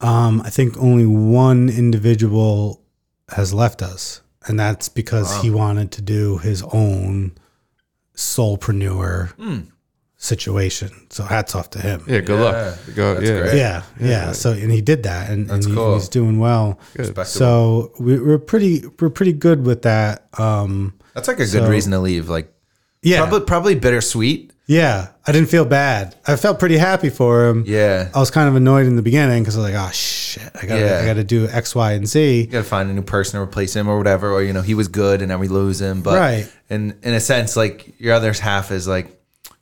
[0.00, 2.82] um, I think only one individual
[3.30, 7.32] has left us, and that's because he wanted to do his own
[8.14, 9.32] solopreneur
[10.18, 10.90] situation.
[11.10, 12.04] So hats off to him.
[12.06, 12.78] Yeah, good luck.
[12.94, 13.40] Go, That's yeah.
[13.40, 13.56] great.
[13.56, 14.32] Yeah, yeah.
[14.32, 15.94] So and he did that, and, and he- cool.
[15.94, 16.78] he's doing well.
[17.24, 20.26] So we, we're pretty we're pretty good with that.
[20.38, 22.28] Um, That's like a good reason to leave.
[22.28, 22.52] Like
[23.02, 24.52] yeah, probably probably bittersweet.
[24.66, 25.08] yeah.
[25.26, 26.16] I didn't feel bad.
[26.26, 27.64] I felt pretty happy for him.
[27.66, 28.08] Yeah.
[28.14, 30.64] I was kind of annoyed in the beginning because I was like, oh shit, I
[30.66, 31.00] got to Yeah.
[31.02, 32.40] I got to do X, Y, and Z.
[32.40, 34.72] You gotta find a new person to replace him or whatever, or you know, he
[34.74, 36.00] was good and now we lose him.
[36.02, 36.52] But Right.
[36.70, 39.17] in in a sense, like your other half is like,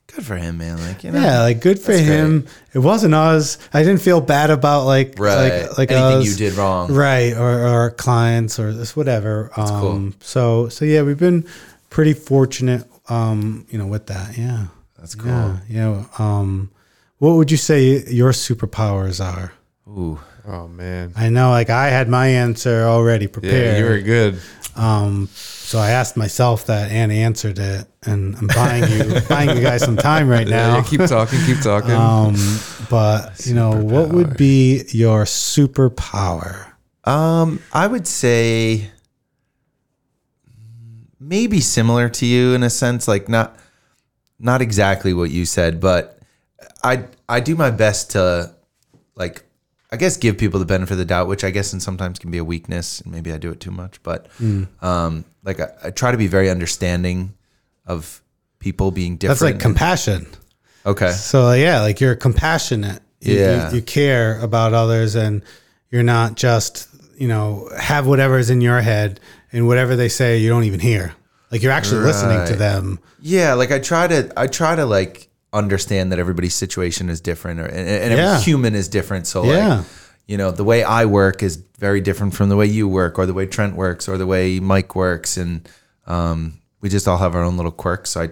[0.07, 0.77] good for him, man.
[0.79, 2.47] Like, you know, Yeah, like good for That's him.
[2.73, 3.57] It wasn't us.
[3.73, 5.63] I didn't feel bad about like right.
[5.67, 6.25] like like Anything us.
[6.27, 6.91] you did wrong.
[6.93, 9.51] right or, or our clients or this whatever.
[9.57, 9.67] um,
[10.11, 10.11] cool.
[10.21, 11.45] So so yeah, we've been
[11.89, 12.85] pretty fortunate.
[13.09, 14.37] Um, you know, with that.
[14.37, 14.65] Yeah,
[14.99, 15.29] That's cool.
[15.31, 16.03] yeah, yeah.
[16.19, 16.71] Um,
[17.19, 19.53] what would you say your superpowers are?
[19.87, 20.19] Ooh.
[20.45, 21.13] Oh man.
[21.15, 23.53] I know, like I had my answer already prepared.
[23.53, 23.79] Yeah, prepared.
[23.79, 24.41] you were good.
[24.75, 29.61] Um, so I asked myself that and answered it, and I'm buying you buying you
[29.61, 30.75] guys some time right Yeah, now.
[30.77, 31.91] yeah, keep talking, keep talking.
[31.91, 32.35] Um,
[32.89, 36.71] but you know, what would be your superpower?
[37.03, 38.89] Um, I would say
[41.19, 43.57] maybe similar to you in a sense, like not
[44.39, 46.19] not exactly what you said, but
[46.83, 48.53] I I do my best to
[49.15, 49.43] like
[49.91, 52.29] I guess give people the benefit of the doubt, which I guess and sometimes can
[52.29, 54.03] be a weakness, and maybe I do it too much.
[54.03, 54.27] But
[54.81, 57.33] um, like I, I try to be very understanding
[57.87, 58.21] of
[58.59, 59.39] people being different.
[59.39, 60.27] That's like compassion.
[60.85, 63.71] okay, So yeah, like you're compassionate You- you- Yeah.
[63.73, 65.41] you, care about others, and
[65.91, 69.19] you're not just you know have whatever's in your head
[69.51, 71.13] and whatever they say you don't even hear.
[71.51, 72.99] Like you're actually listening to them.
[73.21, 77.59] Yeah, like I try to I try to like understand that everybody's situation is different
[77.59, 79.25] or and, and every human is different.
[79.27, 79.77] So Yeah.
[79.77, 79.85] like
[80.27, 83.25] you know, the way I work is very different from the way you work or
[83.25, 85.67] the way Trent works or the way Mike works and
[86.05, 88.11] um, we just all have our own little quirks.
[88.11, 88.29] So I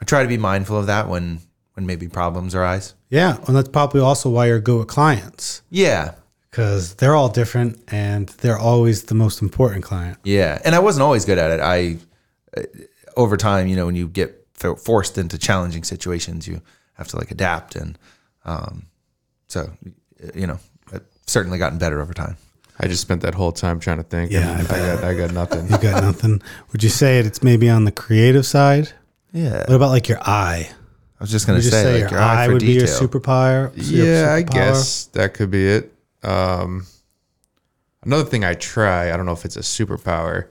[0.00, 1.40] I try to be mindful of that when
[1.74, 2.94] when maybe problems arise.
[3.10, 6.14] Yeah, and that's probably also why you're good with clients Yeah.
[6.50, 10.18] because they're all different and they're always the most important client.
[10.24, 11.60] Yeah, and I wasn't always good at it.
[11.60, 11.98] I,
[12.56, 12.62] uh,
[13.16, 14.46] over time, you know, when you get
[14.84, 16.60] forced into challenging situations, you
[16.94, 17.98] have to like adapt, and
[18.44, 18.86] um,
[19.48, 19.70] so
[20.34, 20.58] you know,
[20.92, 22.36] I've certainly gotten better over time.
[22.78, 24.32] I just spent that whole time trying to think.
[24.32, 25.70] Yeah, and I I, got I got nothing.
[25.70, 26.42] You got nothing.
[26.72, 28.92] Would you say it's maybe on the creative side?
[29.32, 30.68] Yeah, What about like your eye?
[30.70, 32.86] I was just gonna say, say, like your your eye eye for would be your
[32.86, 33.72] superpower?
[33.74, 35.92] your yeah, I guess that could be it.
[36.22, 36.86] Um,
[38.04, 40.48] another thing I try, I don't know if it's a superpower,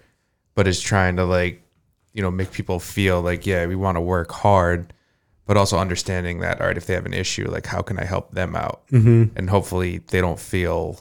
[0.55, 1.61] but is trying to like,
[2.13, 4.93] you know, make people feel like, yeah, we want to work hard,
[5.45, 8.05] but also understanding that, all right, if they have an issue, like, how can I
[8.05, 8.83] help them out?
[8.91, 9.37] Mm-hmm.
[9.37, 10.99] And hopefully they don't feel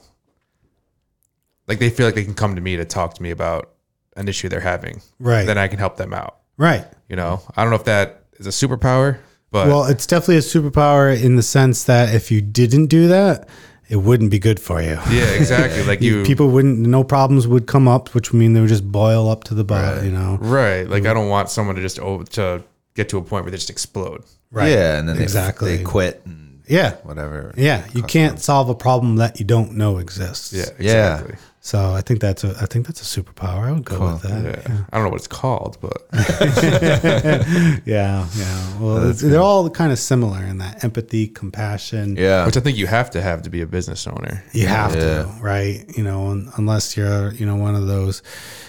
[1.69, 3.71] like they feel like they can come to me to talk to me about
[4.17, 5.01] an issue they're having.
[5.19, 5.45] Right.
[5.47, 6.39] Then I can help them out.
[6.59, 6.85] Right.
[7.09, 9.19] You know, I don't know if that is a superpower,
[9.51, 13.49] but Well, it's definitely a superpower in the sense that if you didn't do that,
[13.89, 14.99] it wouldn't be good for you.
[15.11, 15.83] yeah, exactly.
[15.87, 18.91] Like you, People wouldn't, no problems would come up, which would mean they would just
[18.91, 20.39] boil up to the butt, you know?
[20.41, 20.89] Right.
[20.89, 22.63] Like I don't want someone to just oh, to
[22.95, 24.25] get to a point where they just explode.
[24.51, 24.71] Right.
[24.71, 25.77] Yeah, and then they- Exactly.
[25.79, 26.42] they, quit and
[26.73, 26.95] Yeah.
[27.05, 27.53] whatever.
[27.57, 27.81] Yeah.
[27.95, 30.53] You can't solve a problem that you don't know exists.
[30.53, 30.71] Yeah.
[30.79, 31.23] Yeah.
[31.65, 33.69] So I think that's a, I think that's a superpower.
[33.69, 34.43] I would go with that.
[34.45, 34.79] Yeah.
[34.93, 35.99] I don't know what it's called, but
[37.87, 38.27] Yeah.
[38.37, 38.79] Yeah.
[38.81, 42.17] Well, it's- they're all kind of similar in that empathy, compassion.
[42.17, 44.43] Yeah, which I think you have to have to be a business owner.
[44.53, 45.01] You have Yeah.
[45.23, 45.85] to, right?
[45.97, 48.23] You know, un- unless you're, you know, one of those,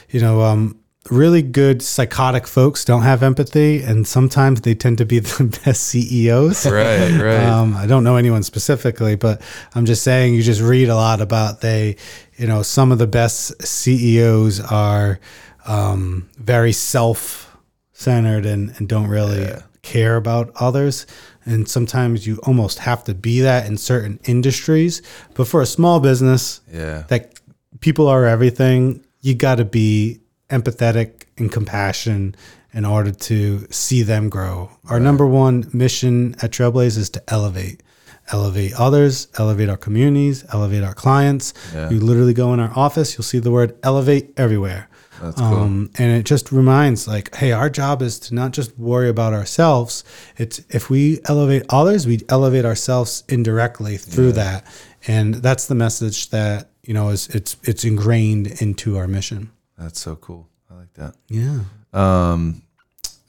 [0.10, 0.78] you know, um,
[1.10, 5.84] really good psychotic folks don't have empathy, and sometimes they tend to be the best
[5.86, 6.66] CEOs.
[6.66, 7.12] Right.
[7.12, 7.44] Right.
[7.44, 9.42] Um, I don't know anyone specifically, but
[9.76, 11.98] I'm just saying you just read a lot about they,
[12.38, 15.20] you know, some of the best CEOs are
[15.66, 17.56] um, very self
[17.94, 19.50] centered and, and don't really
[19.82, 21.06] care about others.
[21.46, 25.02] And sometimes you almost have to be that in certain industries.
[25.34, 27.40] But for a small business, yeah, that
[27.82, 32.36] people are everything, you got to be empathetic and compassion
[32.74, 34.72] in order to see them grow.
[34.90, 37.84] Our number one mission at Trailblaze is to elevate.
[38.32, 41.54] Elevate others, elevate our communities, elevate our clients.
[41.74, 41.90] Yeah.
[41.90, 44.90] You literally go in our office, you'll see the word elevate everywhere.
[45.22, 45.54] That's cool.
[45.54, 49.34] Um, and it just reminds like, hey, our job is to not just worry about
[49.34, 50.04] ourselves.
[50.38, 54.66] It's if we elevate others, we elevate ourselves indirectly through that.
[55.08, 59.52] And that's the message that, you know, is it's it's ingrained into our mission.
[59.84, 60.50] That's so cool.
[60.72, 61.16] I like that.
[61.28, 61.60] Yeah.
[61.94, 62.64] Um,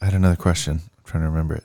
[0.01, 0.81] I had another question.
[0.83, 1.65] I'm trying to remember it.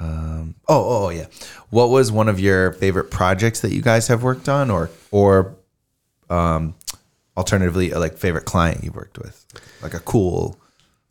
[0.00, 1.26] Um, oh, oh, oh, yeah.
[1.70, 5.54] What was one of your favorite projects that you guys have worked on, or or
[6.28, 6.74] um,
[7.36, 9.46] alternatively, a, like favorite client you've worked with,
[9.82, 10.58] like a cool,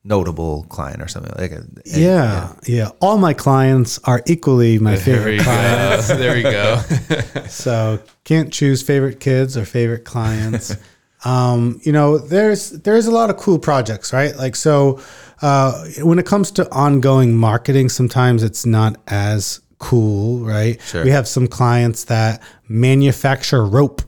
[0.03, 2.89] notable client or something like a Yeah, yeah.
[2.99, 6.07] All my clients are equally my there favorite clients.
[6.09, 6.17] go.
[6.17, 7.45] there we go.
[7.47, 10.75] so can't choose favorite kids or favorite clients.
[11.25, 14.35] um, you know, there's there's a lot of cool projects, right?
[14.35, 14.99] Like so,
[15.41, 20.81] uh, when it comes to ongoing marketing, sometimes it's not as cool, right?
[20.81, 21.03] Sure.
[21.03, 24.01] We have some clients that manufacture rope.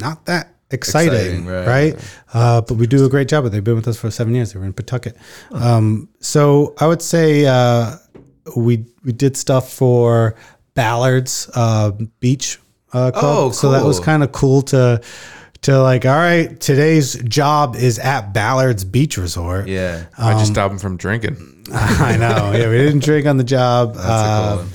[0.00, 1.66] Not that exciting, Exciting, right.
[1.66, 2.18] right?
[2.32, 3.44] Uh, but we do a great job.
[3.44, 4.52] They've been with us for seven years.
[4.52, 5.16] They were in Pawtucket.
[5.52, 7.96] Um, so I would say uh,
[8.56, 10.34] we we did stuff for
[10.74, 12.58] Ballard's uh, Beach
[12.92, 13.24] uh, Club.
[13.24, 15.00] Oh, So that was kind of cool to
[15.62, 16.04] to like.
[16.06, 19.68] All right, today's job is at Ballard's Beach Resort.
[19.68, 20.04] yeah.
[20.18, 21.64] I Um, just stopped him from drinking.
[21.72, 22.52] I know.
[22.52, 23.90] Yeah, we didn't drink on the job.
[23.96, 24.68] a cool Uh, one.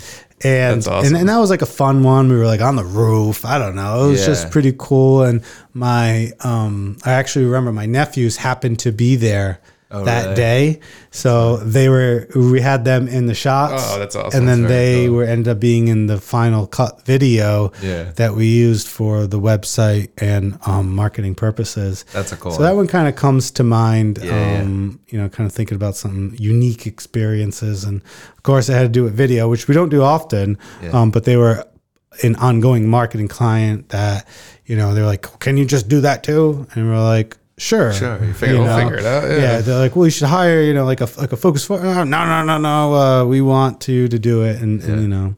[0.43, 1.07] and, That's awesome.
[1.07, 2.29] and and that was like a fun one.
[2.29, 3.45] We were like on the roof.
[3.45, 4.05] I don't know.
[4.07, 4.27] It was Yeah.
[4.27, 5.23] just pretty cool.
[5.23, 5.41] And
[5.73, 9.59] my um, I actually remember my nephews happened to be there
[9.89, 10.35] Oh, that really?
[10.35, 10.79] day.
[11.11, 13.83] So they were we had them in the shots.
[13.87, 14.39] Oh, that's awesome.
[14.39, 15.15] And then they cool.
[15.15, 18.11] were ended up being in the final cut video Yeah.
[18.17, 22.03] that we used for the website and um, marketing purposes.
[22.11, 24.19] That's a cool So that one kind of comes to mind.
[24.21, 24.25] Yeah,
[24.55, 24.61] yeah.
[24.61, 28.01] um, You know, kind of thinking about some unique experiences, and
[28.35, 30.57] of course, I had to do with video, which we don't do often.
[30.83, 30.89] Yeah.
[30.91, 31.65] Um, but they were
[32.23, 34.27] an ongoing marketing client that
[34.65, 38.23] you know they're like, "Can you just do that too?" And we're like, "Sure, Sure,
[38.23, 38.77] you figure you we'll know.
[38.83, 39.23] figure it out.
[39.29, 39.37] Yeah.
[39.37, 39.61] Yeah.
[39.61, 41.79] they're like, well, you should hire, you know, like a like a focus for.
[41.79, 42.93] Oh, no, no, no, no.
[42.93, 45.35] Uh, we want to to do it, and, and you know,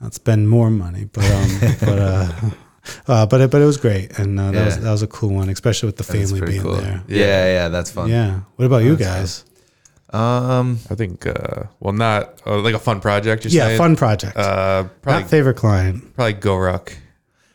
[0.00, 1.50] not spend more money, but um,
[1.80, 2.32] but uh,
[3.08, 5.30] uh, but it, but it was great, and uh, that was that was a cool
[5.34, 6.74] one, especially with the That's family being cool.
[6.76, 7.02] there.
[7.08, 8.08] Yeah, yeah, that's fun.
[8.08, 8.40] Yeah.
[8.56, 9.44] What about you guys?
[10.12, 13.44] Um, I think, uh, well, not uh, like a fun project.
[13.44, 13.78] You're Yeah, saying?
[13.78, 14.36] fun project.
[14.36, 16.16] Uh, probably, Not favorite client.
[16.16, 16.92] probably GORUCK.
[16.92, 17.00] I would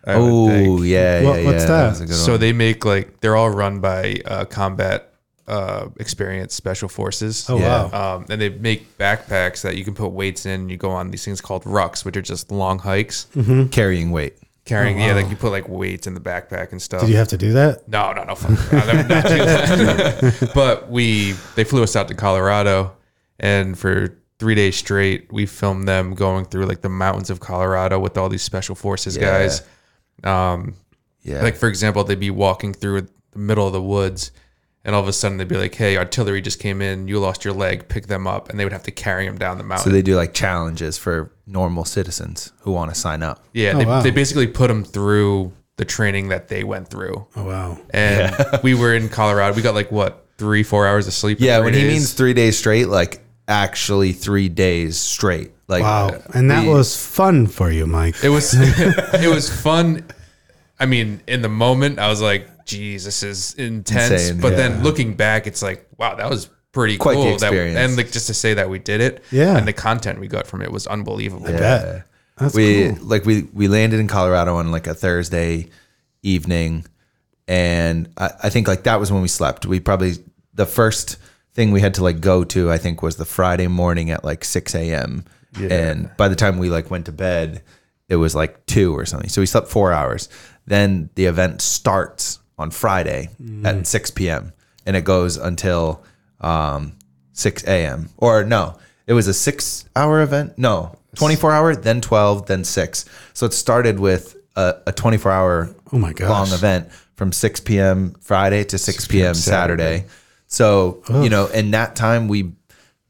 [0.08, 0.82] oh think.
[0.86, 1.68] yeah, What- yeah, what's yeah.
[1.70, 1.90] that?
[1.90, 2.40] was a good So one.
[2.42, 5.12] they make like they're all run by uh, combat
[5.48, 7.46] uh, experience special forces.
[7.50, 7.86] Oh Yeah.
[7.92, 8.16] wow.
[8.18, 10.70] Um, and they make backpacks that you can put weights in.
[10.70, 13.28] You go on these things called rucks, which are just long hikes.
[13.72, 14.38] carrying weight.
[14.66, 15.08] Carrying, Oh, wow.
[15.10, 17.02] yeah, like you put like weights in the backpack and stuff.
[17.02, 17.88] Did you have to do that?
[17.88, 18.34] No, no, no.
[18.34, 18.72] Fuck.
[18.74, 22.94] no, I'm not doing but we, they flew us out to Colorado,
[23.40, 28.00] and for three days straight, we filmed them going through like the mountains of Colorado
[28.00, 29.26] with all these special forces Yeah.
[29.40, 29.62] guys.
[30.26, 30.76] Um,
[31.24, 34.32] Yeah, like for example, they'd be walking through the middle of the woods,
[34.84, 37.08] and all of a sudden they'd be like, "Hey, artillery just came in.
[37.08, 37.88] You lost your leg.
[37.88, 39.86] Pick them up," and they would have to carry them down the mountain.
[39.86, 43.44] so they do like challenges for normal citizens who want to sign up.
[43.54, 44.02] yeah, Oh, they, wow.
[44.02, 47.26] they basically put them through the training that they went through.
[47.36, 47.78] Oh wow.
[47.90, 49.56] And we were in Colorado.
[49.56, 51.40] We got like what three, four hours of sleep.
[51.40, 55.52] Yeah, three when he means three days straight, like actually three days straight.
[55.68, 56.22] Like Wow.
[56.36, 58.16] And that we- was fun for you, Mike.
[58.24, 60.06] It was it was fun.
[60.80, 64.58] I mean, in the moment, I was like, "Geez, this is intense." Insane, but yeah.
[64.58, 68.12] then looking back, it's like, "Wow, that was pretty Quite the cool." That, and like
[68.12, 69.58] just to say that we did it, Yeah.
[69.58, 71.46] and the content we got from it was unbelievable.
[71.46, 72.06] bet.
[72.38, 73.08] That's we cool.
[73.08, 75.70] like we we landed in Colorado on like a Thursday
[76.22, 76.86] evening,
[77.48, 79.66] and I, I think like that was when we slept.
[79.66, 80.16] We probably
[80.54, 81.18] the first
[81.54, 84.44] thing we had to like go to I think was the Friday morning at like
[84.44, 85.24] six a.m.
[85.58, 87.64] And by the time we like went to bed,
[88.10, 89.30] it was like two or something.
[89.30, 90.28] So we slept four hours.
[90.66, 93.30] Then the event starts on Friday
[93.64, 94.54] at six p.m.
[94.86, 96.04] and it goes until
[96.42, 96.94] um,
[97.34, 98.10] six a.m.
[98.18, 98.78] Or no,
[99.08, 100.58] it was a six-hour event.
[100.58, 103.06] No, twenty-four hour, then twelve, then six.
[103.34, 106.30] So it started with a, a twenty-four hour Oh my gosh.
[106.30, 108.16] long event from six p.m.
[108.22, 109.34] Friday to six p.m.
[109.36, 110.06] Saturday.
[110.48, 112.54] So you know, in that time we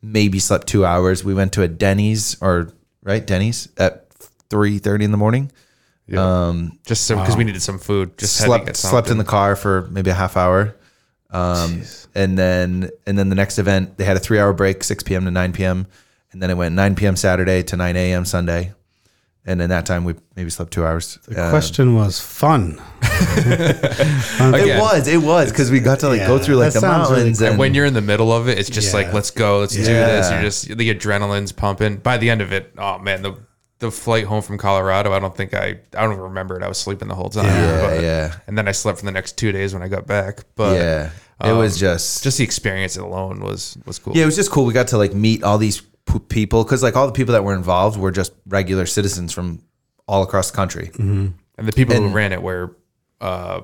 [0.02, 1.24] maybe slept two hours.
[1.24, 4.10] We went to a Denny's or right Denny's at
[4.50, 5.52] three thirty in the morning.
[6.14, 8.18] Um, Just some because we needed some food.
[8.18, 10.76] Just had to slept get slept in the car for maybe a half hour.
[11.32, 11.82] Um,
[12.14, 15.26] and then and then the next event they had a three hour break, six p.m.
[15.26, 15.88] to nine p.m.
[16.32, 17.16] And then it went nine p.m.
[17.16, 18.24] Saturday to nine a.m.
[18.26, 18.74] Sunday.
[19.48, 21.20] And in that time we maybe slept two hours.
[21.28, 22.82] The Um, question was fun.
[23.38, 27.22] It was, it was because we got to like go through like the sounds really
[27.22, 29.02] mountains And and when you're in the middle of it, it's just Yeah.
[29.02, 30.32] like, let's go, let's do this.
[30.32, 31.98] You're just the adrenaline's pumping.
[31.98, 33.34] By the end of it, oh man, the
[33.80, 36.64] the flight home from Colorado, I don't think I I don't even remember it.
[36.64, 37.46] I was sleeping the whole time.
[37.46, 38.36] Yeah, but- yeah.
[38.48, 40.42] And then I slept for the next two days when I got back.
[40.56, 41.10] But yeah,
[41.44, 44.16] it um, was just just the experience alone was was cool.
[44.16, 44.66] Yeah, it was just cool.
[44.66, 47.44] We got to like meet all these p- people because like all the people that
[47.44, 49.62] were involved were just regular citizens from
[50.08, 50.92] all across the country.
[50.98, 52.76] And the people who ran it were
[53.22, 53.62] uh,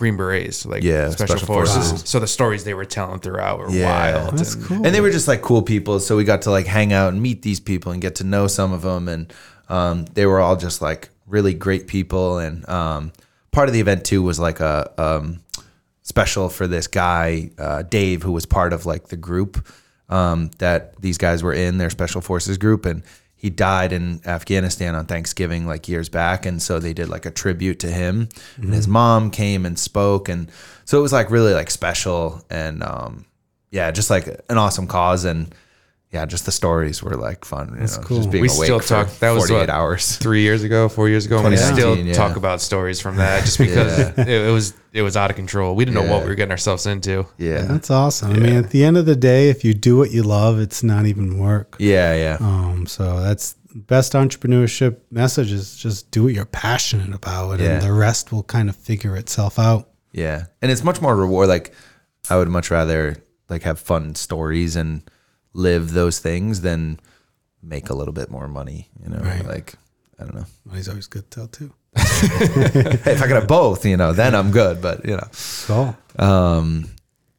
[0.00, 1.90] Green Berets, like Yeah, special, special forces.
[1.90, 2.08] forces.
[2.08, 4.14] So the stories they were telling throughout were Yeah.
[4.24, 4.38] wild.
[4.38, 4.76] That's and- cool.
[4.86, 6.00] And they were just like cool people.
[6.00, 8.46] So we got to like hang out and meet these people and get to know
[8.46, 9.08] some of them.
[9.08, 9.30] And
[9.68, 12.38] um, they were all just like really great people.
[12.38, 13.12] And um,
[13.52, 15.40] part of the event too was like a um,
[16.02, 19.64] special for this guy, uh, Dave, who was part of like the group
[20.08, 22.86] um, that these guys were in, their special forces group.
[22.86, 23.02] And
[23.40, 26.44] he died in Afghanistan on Thanksgiving like years back.
[26.44, 28.28] And so they did like a tribute to him.
[28.56, 30.28] And his mom came and spoke.
[30.28, 30.50] And
[30.84, 32.44] so it was like really like special.
[32.50, 33.24] And um,
[33.70, 35.24] yeah, just like an awesome cause.
[35.24, 35.54] And
[36.12, 37.74] yeah, just the stories were like fun.
[37.74, 38.16] You know, cool.
[38.16, 40.16] Just being We awake still for talk- that was 48 what, hours.
[40.26, 42.12] three years ago, four years ago, and we still yeah.
[42.12, 45.76] talk about stories from that just because it, it was it was out of control.
[45.76, 47.26] We didn't know what we were getting ourselves into.
[47.38, 47.62] Yeah.
[47.62, 48.32] That's awesome.
[48.32, 50.82] I mean, at the end of the day, if you do what you love, it's
[50.82, 51.76] not even work.
[51.78, 52.14] Yeah.
[52.14, 52.38] Yeah.
[52.40, 57.74] Um, so that's best entrepreneurship message is just do what you're passionate about, Yeah.
[57.74, 59.88] and the rest will kind of figure itself out.
[60.12, 61.48] Yeah, and it's much more reward.
[61.48, 61.72] Like,
[62.28, 63.16] I would much rather
[63.48, 65.08] like have fun stories and
[65.52, 66.98] live those things than
[67.62, 68.88] make a little bit more money.
[69.02, 69.44] You know, Right.
[69.46, 69.74] like
[70.18, 70.46] I don't know.
[70.64, 71.72] Money's always good to tell too.
[71.96, 72.02] Hey,
[73.12, 74.80] if I could have both, you know, then I'm good.
[74.82, 75.28] But you know,
[75.66, 75.96] Cool.
[76.18, 76.84] um,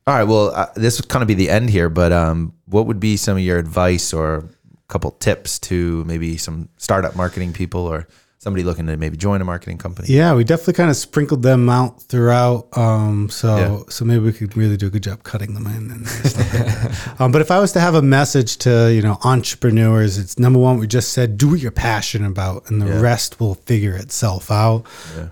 [0.08, 0.24] all right.
[0.24, 1.90] Well, uh, this would kind of be the end here.
[1.90, 4.44] But um, what would be some of your advice or a
[4.88, 8.08] couple tips to maybe some startup marketing people or
[8.42, 10.08] somebody looking to maybe join a marketing company?
[10.12, 12.76] Yeah, we definitely kind of sprinkled them out throughout.
[12.76, 13.80] Um, so Yeah.
[13.90, 15.92] so maybe we could really do a good job cutting them in.
[15.92, 17.20] And stuff like.
[17.20, 20.58] Um, but if I was to have a message to you know entrepreneurs, it's number
[20.58, 20.80] one.
[20.80, 23.00] We just said do what you're passionate about, and the Yeah.
[23.00, 24.86] rest will figure itself out.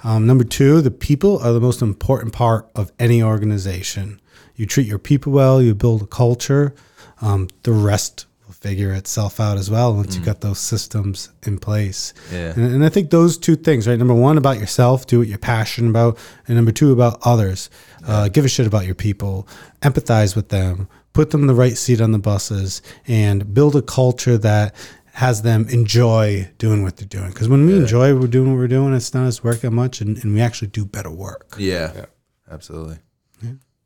[0.03, 4.21] Um, number two, the people are the most important part of any organization.
[4.55, 6.75] You treat your people well, you build a culture.
[7.21, 8.27] Um, the rest
[8.61, 12.13] figure itself out as well once you got those systems in place.
[12.31, 12.53] Yeah.
[12.55, 13.97] And, and I think those two things, right?
[13.97, 16.17] Number one, about yourself, do what you're passionate about,
[16.47, 17.69] and number two, about others.
[18.05, 19.47] Uh, give a shit about your people,
[19.81, 23.81] empathize with them, put them in the right seat on the buses, and build a
[23.81, 24.75] culture that
[25.13, 27.29] has them enjoy doing what they're doing.
[27.29, 29.71] Because when we enjoy what we're doing, what we're doing, it's not as work that
[29.71, 31.55] much, and, and we actually do better work.
[31.57, 32.05] Yeah.
[32.49, 32.99] Absolutely.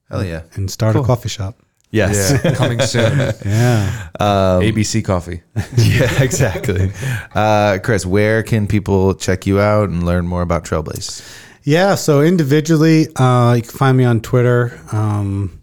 [0.10, 0.44] Hell yeah.
[0.54, 1.60] And start a coffee shop.
[1.94, 2.42] Yes.
[2.44, 3.34] Yeah, coming soon.
[3.46, 4.10] Yeah.
[4.20, 5.44] ABC Coffee.
[5.78, 6.92] yeah, exactly.
[7.36, 11.22] Uh, Chris, where can people check you out and learn more about Trailblaze?
[11.64, 14.82] Yeah, so individually, uh, you can find me on Twitter.
[14.92, 15.62] Um,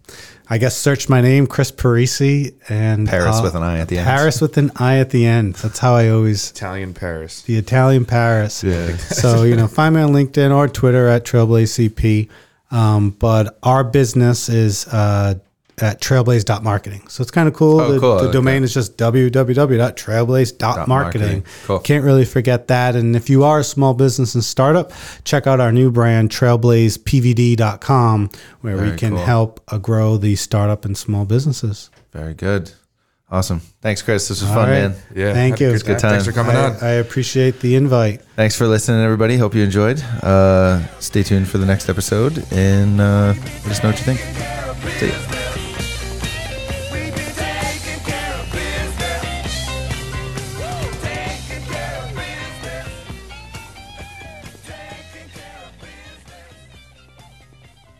[0.49, 3.97] I guess search my name, Chris Parisi, and Paris uh, with an I at the
[3.97, 4.05] end.
[4.05, 5.55] Paris with an I at the end.
[5.55, 7.41] That's how I always Italian Paris.
[7.43, 8.63] the Italian Paris.
[8.63, 8.95] Yeah.
[8.97, 12.29] so you know, find me on LinkedIn or Twitter at Trailblaze CP.
[12.75, 15.35] Um, but our business is uh,
[15.79, 17.07] at trailblaze.marketing.
[17.07, 17.79] So it's kind of cool.
[17.79, 18.15] Oh, the, cool.
[18.17, 18.31] the Okay.
[18.33, 20.87] domain is just www.trailblaze.marketing.
[20.87, 21.45] marketing.
[21.65, 21.79] Cool.
[21.79, 22.95] Can't really forget that.
[22.95, 24.91] And if you are a small business and startup,
[25.23, 28.29] check out our new brand, trailblazepvd.com,
[28.61, 29.23] where Very we can cool.
[29.23, 31.89] help uh, grow the startup and small businesses.
[32.11, 32.71] Very good.
[33.29, 33.61] Awesome.
[33.81, 34.27] Thanks, Chris.
[34.27, 34.81] This was All fun, right.
[34.89, 34.95] man.
[35.15, 35.33] Yeah.
[35.33, 35.77] Thank had a you.
[35.77, 36.11] Good, Good time.
[36.11, 36.75] Thanks for coming I, on.
[36.81, 38.21] I appreciate the invite.
[38.35, 39.37] Thanks for listening, everybody.
[39.37, 40.01] Hope you enjoyed.
[40.21, 44.19] Uh, stay tuned for the next episode and uh, let us know what you think.
[44.99, 45.41] See ya.